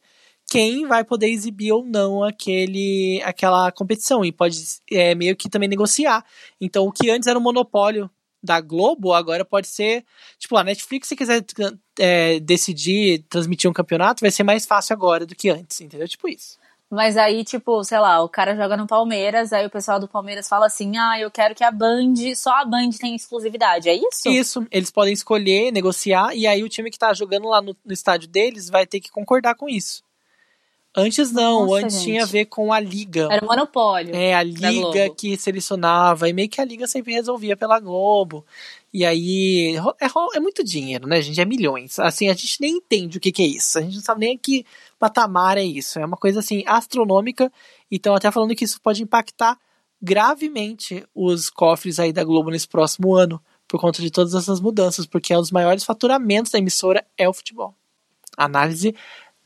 quem 0.49 0.87
vai 0.87 1.03
poder 1.03 1.27
exibir 1.27 1.73
ou 1.73 1.83
não 1.83 2.23
aquele, 2.23 3.21
aquela 3.25 3.71
competição 3.71 4.23
e 4.23 4.31
pode 4.31 4.57
é, 4.89 5.13
meio 5.13 5.35
que 5.35 5.49
também 5.49 5.67
negociar. 5.67 6.25
Então, 6.59 6.85
o 6.87 6.91
que 6.91 7.09
antes 7.09 7.27
era 7.27 7.37
um 7.37 7.41
monopólio 7.41 8.09
da 8.41 8.61
Globo, 8.61 9.13
agora 9.13 9.43
pode 9.43 9.67
ser. 9.67 10.05
Tipo, 10.39 10.55
a 10.55 10.63
Netflix, 10.63 11.09
se 11.09 11.15
quiser 11.15 11.43
é, 11.99 12.39
decidir 12.39 13.25
transmitir 13.29 13.69
um 13.69 13.73
campeonato, 13.73 14.21
vai 14.21 14.31
ser 14.31 14.43
mais 14.43 14.65
fácil 14.65 14.93
agora 14.93 15.25
do 15.25 15.35
que 15.35 15.49
antes, 15.49 15.81
entendeu? 15.81 16.07
Tipo 16.07 16.29
isso. 16.29 16.57
Mas 16.89 17.17
aí, 17.17 17.43
tipo, 17.43 17.83
sei 17.83 17.99
lá, 17.99 18.23
o 18.23 18.29
cara 18.29 18.55
joga 18.55 18.77
no 18.77 18.87
Palmeiras, 18.87 19.51
aí 19.51 19.65
o 19.65 19.69
pessoal 19.69 19.99
do 19.99 20.07
Palmeiras 20.07 20.47
fala 20.47 20.67
assim: 20.67 20.97
ah, 20.97 21.19
eu 21.19 21.29
quero 21.29 21.53
que 21.53 21.63
a 21.63 21.71
Band, 21.71 22.13
só 22.35 22.51
a 22.61 22.65
Band 22.65 22.91
tem 22.99 23.13
exclusividade, 23.13 23.89
é 23.89 23.93
isso? 23.93 24.29
Isso, 24.29 24.65
eles 24.71 24.89
podem 24.89 25.13
escolher, 25.13 25.71
negociar, 25.71 26.33
e 26.33 26.47
aí 26.47 26.63
o 26.63 26.69
time 26.69 26.89
que 26.89 26.97
tá 26.97 27.13
jogando 27.13 27.49
lá 27.49 27.61
no, 27.61 27.75
no 27.85 27.93
estádio 27.93 28.29
deles 28.29 28.69
vai 28.69 28.85
ter 28.87 29.01
que 29.01 29.11
concordar 29.11 29.55
com 29.55 29.67
isso. 29.67 30.06
Antes 30.99 31.31
não, 31.31 31.67
Nossa, 31.67 31.85
antes 31.85 31.95
gente. 31.97 32.05
tinha 32.05 32.23
a 32.23 32.25
ver 32.25 32.45
com 32.45 32.73
a 32.73 32.79
liga. 32.79 33.27
Era 33.31 33.45
o 33.45 33.47
monopólio. 33.47 34.15
É, 34.15 34.33
a 34.33 34.41
liga 34.41 35.11
que 35.15 35.37
selecionava, 35.37 36.27
e 36.27 36.33
meio 36.33 36.49
que 36.49 36.59
a 36.59 36.65
liga 36.65 36.87
sempre 36.87 37.13
resolvia 37.13 37.55
pela 37.55 37.79
Globo. 37.79 38.43
E 38.91 39.05
aí, 39.05 39.75
é, 40.01 40.07
é, 40.35 40.39
muito 40.39 40.63
dinheiro, 40.63 41.07
né, 41.07 41.21
gente? 41.21 41.39
É 41.39 41.45
milhões. 41.45 41.99
Assim, 41.99 42.29
a 42.29 42.33
gente 42.33 42.59
nem 42.59 42.77
entende 42.77 43.19
o 43.19 43.21
que, 43.21 43.31
que 43.31 43.43
é 43.43 43.45
isso. 43.45 43.77
A 43.77 43.81
gente 43.83 43.93
não 43.93 44.01
sabe 44.01 44.21
nem 44.21 44.35
que 44.35 44.65
patamar 44.97 45.55
é 45.55 45.63
isso. 45.63 45.99
É 45.99 46.05
uma 46.05 46.17
coisa, 46.17 46.39
assim, 46.39 46.63
astronômica. 46.65 47.51
Então, 47.91 48.15
até 48.15 48.31
falando 48.31 48.55
que 48.55 48.65
isso 48.65 48.81
pode 48.81 49.03
impactar 49.03 49.55
gravemente 50.01 51.05
os 51.13 51.47
cofres 51.47 51.99
aí 51.99 52.11
da 52.11 52.23
Globo 52.23 52.49
nesse 52.49 52.67
próximo 52.67 53.13
ano 53.13 53.39
por 53.67 53.79
conta 53.79 54.01
de 54.01 54.09
todas 54.09 54.33
essas 54.33 54.59
mudanças, 54.59 55.05
porque 55.05 55.31
é 55.31 55.37
um 55.37 55.41
dos 55.41 55.51
maiores 55.51 55.83
faturamentos 55.83 56.51
da 56.51 56.57
emissora 56.57 57.05
é 57.15 57.29
o 57.29 57.33
futebol. 57.33 57.75
Análise 58.35 58.95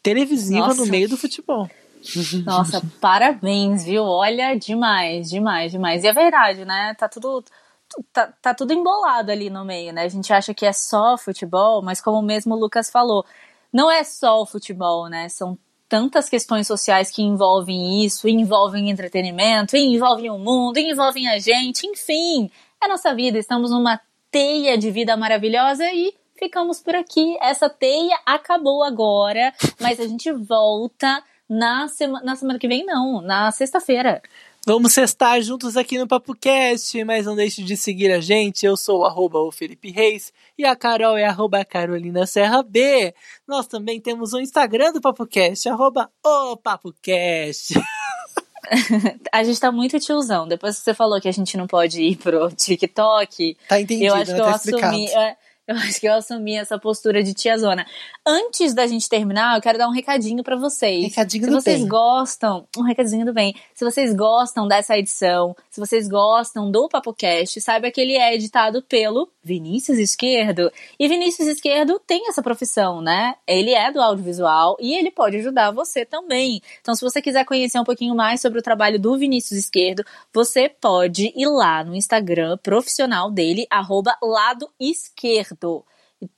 televisiva 0.03 0.67
Nossa. 0.67 0.81
no 0.81 0.87
meio 0.87 1.09
do 1.09 1.17
futebol. 1.17 1.69
Nossa, 2.45 2.81
parabéns, 2.99 3.85
viu? 3.85 4.03
Olha, 4.03 4.55
demais, 4.55 5.29
demais, 5.29 5.71
demais. 5.71 6.03
E 6.03 6.07
é 6.07 6.13
verdade, 6.13 6.65
né? 6.65 6.95
Tá 6.97 7.07
tudo 7.07 7.43
tá, 8.13 8.33
tá 8.41 8.53
tudo 8.53 8.73
embolado 8.73 9.31
ali 9.31 9.49
no 9.49 9.65
meio, 9.65 9.93
né? 9.93 10.03
A 10.03 10.09
gente 10.09 10.31
acha 10.31 10.53
que 10.53 10.65
é 10.65 10.73
só 10.73 11.17
futebol, 11.17 11.81
mas 11.81 12.01
como 12.01 12.21
mesmo 12.21 12.55
o 12.55 12.59
Lucas 12.59 12.89
falou, 12.89 13.25
não 13.71 13.91
é 13.91 14.03
só 14.03 14.41
o 14.41 14.45
futebol, 14.45 15.09
né? 15.09 15.29
São 15.29 15.57
tantas 15.87 16.29
questões 16.29 16.67
sociais 16.67 17.11
que 17.11 17.21
envolvem 17.21 18.05
isso, 18.05 18.27
envolvem 18.27 18.89
entretenimento, 18.89 19.75
envolvem 19.75 20.29
o 20.29 20.37
mundo, 20.37 20.77
envolvem 20.77 21.27
a 21.27 21.37
gente, 21.37 21.85
enfim, 21.85 22.49
é 22.81 22.85
a 22.85 22.89
nossa 22.89 23.13
vida. 23.13 23.37
Estamos 23.37 23.71
numa 23.71 23.99
teia 24.31 24.77
de 24.77 24.89
vida 24.89 25.17
maravilhosa 25.17 25.83
e 25.91 26.13
ficamos 26.41 26.81
por 26.81 26.95
aqui. 26.95 27.37
Essa 27.39 27.69
teia 27.69 28.17
acabou 28.25 28.83
agora, 28.83 29.53
mas 29.79 29.99
a 29.99 30.07
gente 30.07 30.31
volta 30.31 31.23
na, 31.47 31.87
sema 31.87 32.19
na 32.21 32.35
semana 32.35 32.57
que 32.57 32.67
vem, 32.67 32.83
não, 32.83 33.21
na 33.21 33.51
sexta-feira. 33.51 34.21
Vamos 34.65 34.97
estar 34.97 35.39
juntos 35.41 35.77
aqui 35.77 35.97
no 35.97 36.07
PapoCast, 36.07 37.03
mas 37.03 37.25
não 37.25 37.35
deixe 37.35 37.63
de 37.63 37.77
seguir 37.77 38.11
a 38.11 38.19
gente. 38.19 38.65
Eu 38.65 38.75
sou 38.75 39.03
o, 39.03 39.51
Felipe 39.51 39.91
Reis 39.91 40.33
e 40.57 40.65
a 40.65 40.75
Carol 40.75 41.17
é 41.17 41.25
arroba 41.25 41.63
Carolina 41.63 42.25
Serra 42.25 42.63
B. 42.63 43.13
Nós 43.47 43.67
também 43.67 43.99
temos 43.99 44.33
o 44.33 44.39
Instagram 44.39 44.93
do 44.93 45.01
PapoCast, 45.01 45.67
arroba 45.69 46.11
o 46.23 46.57
PapoCast. 46.57 47.73
a 49.31 49.43
gente 49.43 49.59
tá 49.59 49.71
muito 49.71 49.99
tiozão. 49.99 50.47
Depois 50.47 50.77
que 50.77 50.83
você 50.83 50.93
falou 50.93 51.19
que 51.19 51.27
a 51.27 51.31
gente 51.31 51.57
não 51.57 51.67
pode 51.67 52.01
ir 52.01 52.17
pro 52.17 52.49
TikTok, 52.51 53.57
tá 53.67 53.81
entendido, 53.81 54.09
eu 54.09 54.15
acho 54.15 54.31
né? 54.31 54.35
que 54.35 54.41
eu 54.41 54.45
tá 54.45 54.55
assumi. 54.55 55.09
É, 55.09 55.35
eu 55.71 55.77
acho 55.77 55.99
que 55.99 56.07
eu 56.07 56.13
assumi 56.13 56.55
essa 56.55 56.77
postura 56.77 57.23
de 57.23 57.33
tiazona. 57.33 57.85
Antes 58.25 58.73
da 58.73 58.85
gente 58.85 59.07
terminar, 59.07 59.55
eu 59.55 59.61
quero 59.61 59.77
dar 59.77 59.87
um 59.87 59.91
recadinho 59.91 60.43
para 60.43 60.55
vocês. 60.55 61.05
Recadinho 61.05 61.45
se 61.45 61.49
do 61.49 61.61
vocês 61.61 61.79
bem. 61.79 61.87
gostam, 61.87 62.67
um 62.77 62.83
recadinho 62.83 63.25
do 63.25 63.33
bem. 63.33 63.55
Se 63.73 63.83
vocês 63.83 64.13
gostam 64.13 64.67
dessa 64.67 64.97
edição, 64.97 65.55
se 65.69 65.79
vocês 65.79 66.07
gostam 66.07 66.69
do 66.69 66.87
PapoCast, 66.89 67.59
saiba 67.61 67.89
que 67.89 68.01
ele 68.01 68.17
é 68.17 68.35
editado 68.35 68.81
pelo 68.83 69.29
Vinícius 69.43 69.97
Esquerdo. 69.97 70.71
E 70.99 71.07
Vinícius 71.07 71.47
Esquerdo 71.47 71.99
tem 72.05 72.27
essa 72.27 72.43
profissão, 72.43 73.01
né? 73.01 73.35
Ele 73.47 73.73
é 73.73 73.91
do 73.91 74.01
audiovisual 74.01 74.77
e 74.79 74.93
ele 74.93 75.09
pode 75.09 75.37
ajudar 75.37 75.71
você 75.71 76.05
também. 76.05 76.61
Então, 76.81 76.93
se 76.93 77.01
você 77.01 77.21
quiser 77.21 77.45
conhecer 77.45 77.79
um 77.79 77.83
pouquinho 77.83 78.13
mais 78.13 78.41
sobre 78.41 78.59
o 78.59 78.63
trabalho 78.63 78.99
do 78.99 79.17
Vinícius 79.17 79.59
Esquerdo, 79.59 80.03
você 80.33 80.69
pode 80.69 81.31
ir 81.35 81.47
lá 81.47 81.83
no 81.83 81.95
Instagram 81.95 82.57
profissional 82.57 83.31
dele, 83.31 83.65
arroba 83.69 84.15
lado 84.21 84.69
esquerdo 84.79 85.60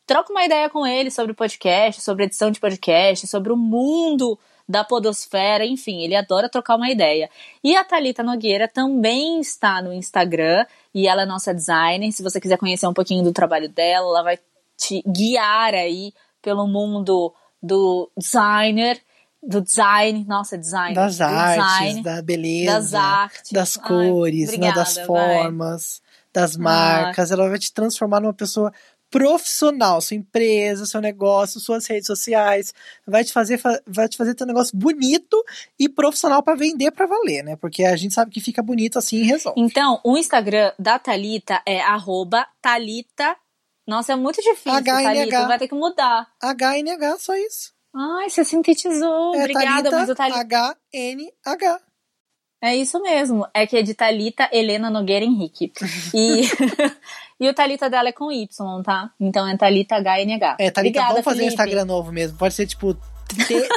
troca 0.06 0.32
uma 0.32 0.46
ideia 0.46 0.70
com 0.70 0.86
ele 0.86 1.12
sobre 1.12 1.34
podcast, 1.34 2.02
sobre 2.02 2.26
edição 2.26 2.52
de 2.52 2.60
podcast, 2.60 3.28
sobre 3.28 3.52
o 3.52 3.58
mundo 3.58 4.38
da 4.68 4.84
podosfera, 4.84 5.66
enfim, 5.66 6.02
ele 6.02 6.16
adora 6.16 6.50
trocar 6.50 6.76
uma 6.76 6.90
ideia. 6.90 7.30
E 7.64 7.76
a 7.76 7.84
Talita 7.84 8.24
Nogueira 8.24 8.68
também 8.68 9.40
está 9.40 9.82
no 9.82 9.92
Instagram 9.92 10.66
e 10.94 11.08
ela 11.08 11.24
é 11.24 11.26
nossa 11.26 11.54
designer. 11.54 12.12
Se 12.12 12.24
você 12.24 12.40
quiser 12.40 12.58
conhecer 12.58 12.88
um 12.88 12.94
pouquinho 12.94 13.24
do 13.24 13.34
trabalho 13.34 13.68
dela, 13.68 14.08
ela 14.08 14.24
vai 14.24 14.40
te 14.78 15.04
guiar 15.06 15.74
aí 15.74 16.14
pelo 16.42 16.66
mundo 16.68 17.34
do 17.62 18.10
designer, 18.18 19.02
do 19.42 19.62
design, 19.62 20.26
nossa, 20.28 20.58
design, 20.58 20.96
das 20.96 21.20
artes, 21.20 21.66
design, 21.66 22.04
da 22.04 22.22
beleza, 22.22 22.74
das 22.74 22.94
artes, 22.94 23.52
das 23.52 23.78
cores, 23.78 24.50
Ai, 24.50 24.58
né, 24.58 24.70
obrigada, 24.70 24.76
das 24.76 24.98
formas, 25.06 26.02
vai. 26.02 26.34
das 26.34 26.58
marcas. 26.58 27.32
Ah. 27.32 27.36
Ela 27.36 27.50
vai 27.50 27.60
te 27.60 27.74
transformar 27.74 28.22
numa 28.22 28.34
pessoa 28.34 28.72
profissional, 29.14 30.02
sua 30.02 30.18
empresa, 30.18 30.88
seu 30.88 31.00
negócio, 31.00 31.60
suas 31.60 31.86
redes 31.86 32.08
sociais, 32.08 32.74
vai 33.06 33.24
te 33.24 33.32
fazer 33.32 33.62
vai 33.86 34.10
te 34.10 34.18
fazer 34.18 34.34
ter 34.34 34.44
um 34.44 34.48
negócio 34.48 34.76
bonito 34.76 35.38
e 35.78 35.88
profissional 35.88 36.42
para 36.42 36.56
vender 36.56 36.90
para 36.90 37.06
valer, 37.06 37.44
né? 37.44 37.56
Porque 37.56 37.84
a 37.84 37.96
gente 37.96 38.16
sabe 38.16 38.32
que 38.32 38.42
fica 38.42 38.64
bonito 38.64 38.98
assim 38.98 39.18
e 39.18 39.24
resolve. 39.24 39.62
Então, 39.62 40.02
o 40.04 40.18
Instagram 40.18 40.74
da 40.80 40.98
Talita 40.98 41.62
é 41.64 41.80
@talita. 42.60 43.38
Nossa, 43.88 44.14
é 44.14 44.16
muito 44.16 44.42
difícil, 44.42 44.72
HNH. 44.72 45.04
Thalita, 45.04 45.48
vai 45.48 45.60
ter 45.60 45.68
que 45.68 45.76
mudar. 45.76 46.28
HNH, 46.42 47.18
só 47.20 47.36
isso. 47.36 47.72
Ai, 47.96 48.32
você 48.32 48.44
sintetizou. 48.44 49.36
É, 49.36 49.42
Obrigada, 49.42 49.92
Thalita, 49.92 49.92
mas 49.92 50.10
o 50.10 50.16
Thalita 50.16 50.40
H-N-H. 50.40 51.82
É 52.64 52.74
isso 52.74 52.98
mesmo. 53.02 53.46
É 53.54 53.68
que 53.68 53.76
é 53.76 53.82
de 53.82 53.94
Talita 53.94 54.50
Helena 54.50 54.90
Nogueira 54.90 55.26
Henrique. 55.26 55.74
E, 56.14 56.44
e 57.44 57.50
o 57.50 57.54
Talita 57.54 57.90
dela 57.90 58.08
é 58.10 58.12
com 58.14 58.32
Y, 58.32 58.48
tá? 58.84 59.10
Então 59.20 59.46
é 59.48 59.58
Talita 59.58 59.96
HNH. 59.98 60.56
É, 60.60 60.72
Talita, 60.72 60.80
Obrigada, 60.80 61.10
vamos 61.10 61.26
fazer 61.26 61.38
Felipe. 61.38 61.52
um 61.52 61.54
Instagram 61.54 61.86
novo 61.86 62.12
mesmo. 62.12 62.38
Pode 62.38 62.54
ser 62.54 62.66
tipo 62.66 62.96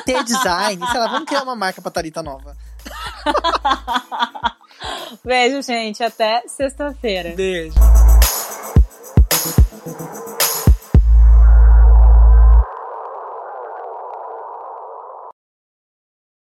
T-Design. 0.05 0.87
Sei 0.87 1.01
lá, 1.01 1.09
vamos 1.09 1.27
criar 1.27 1.43
uma 1.43 1.57
marca 1.57 1.83
pra 1.83 1.91
Talita 1.91 2.23
nova. 2.23 2.57
Beijo, 5.25 5.63
gente. 5.63 6.03
Até 6.03 6.43
sexta-feira. 6.47 7.35
Beijo. 7.35 7.75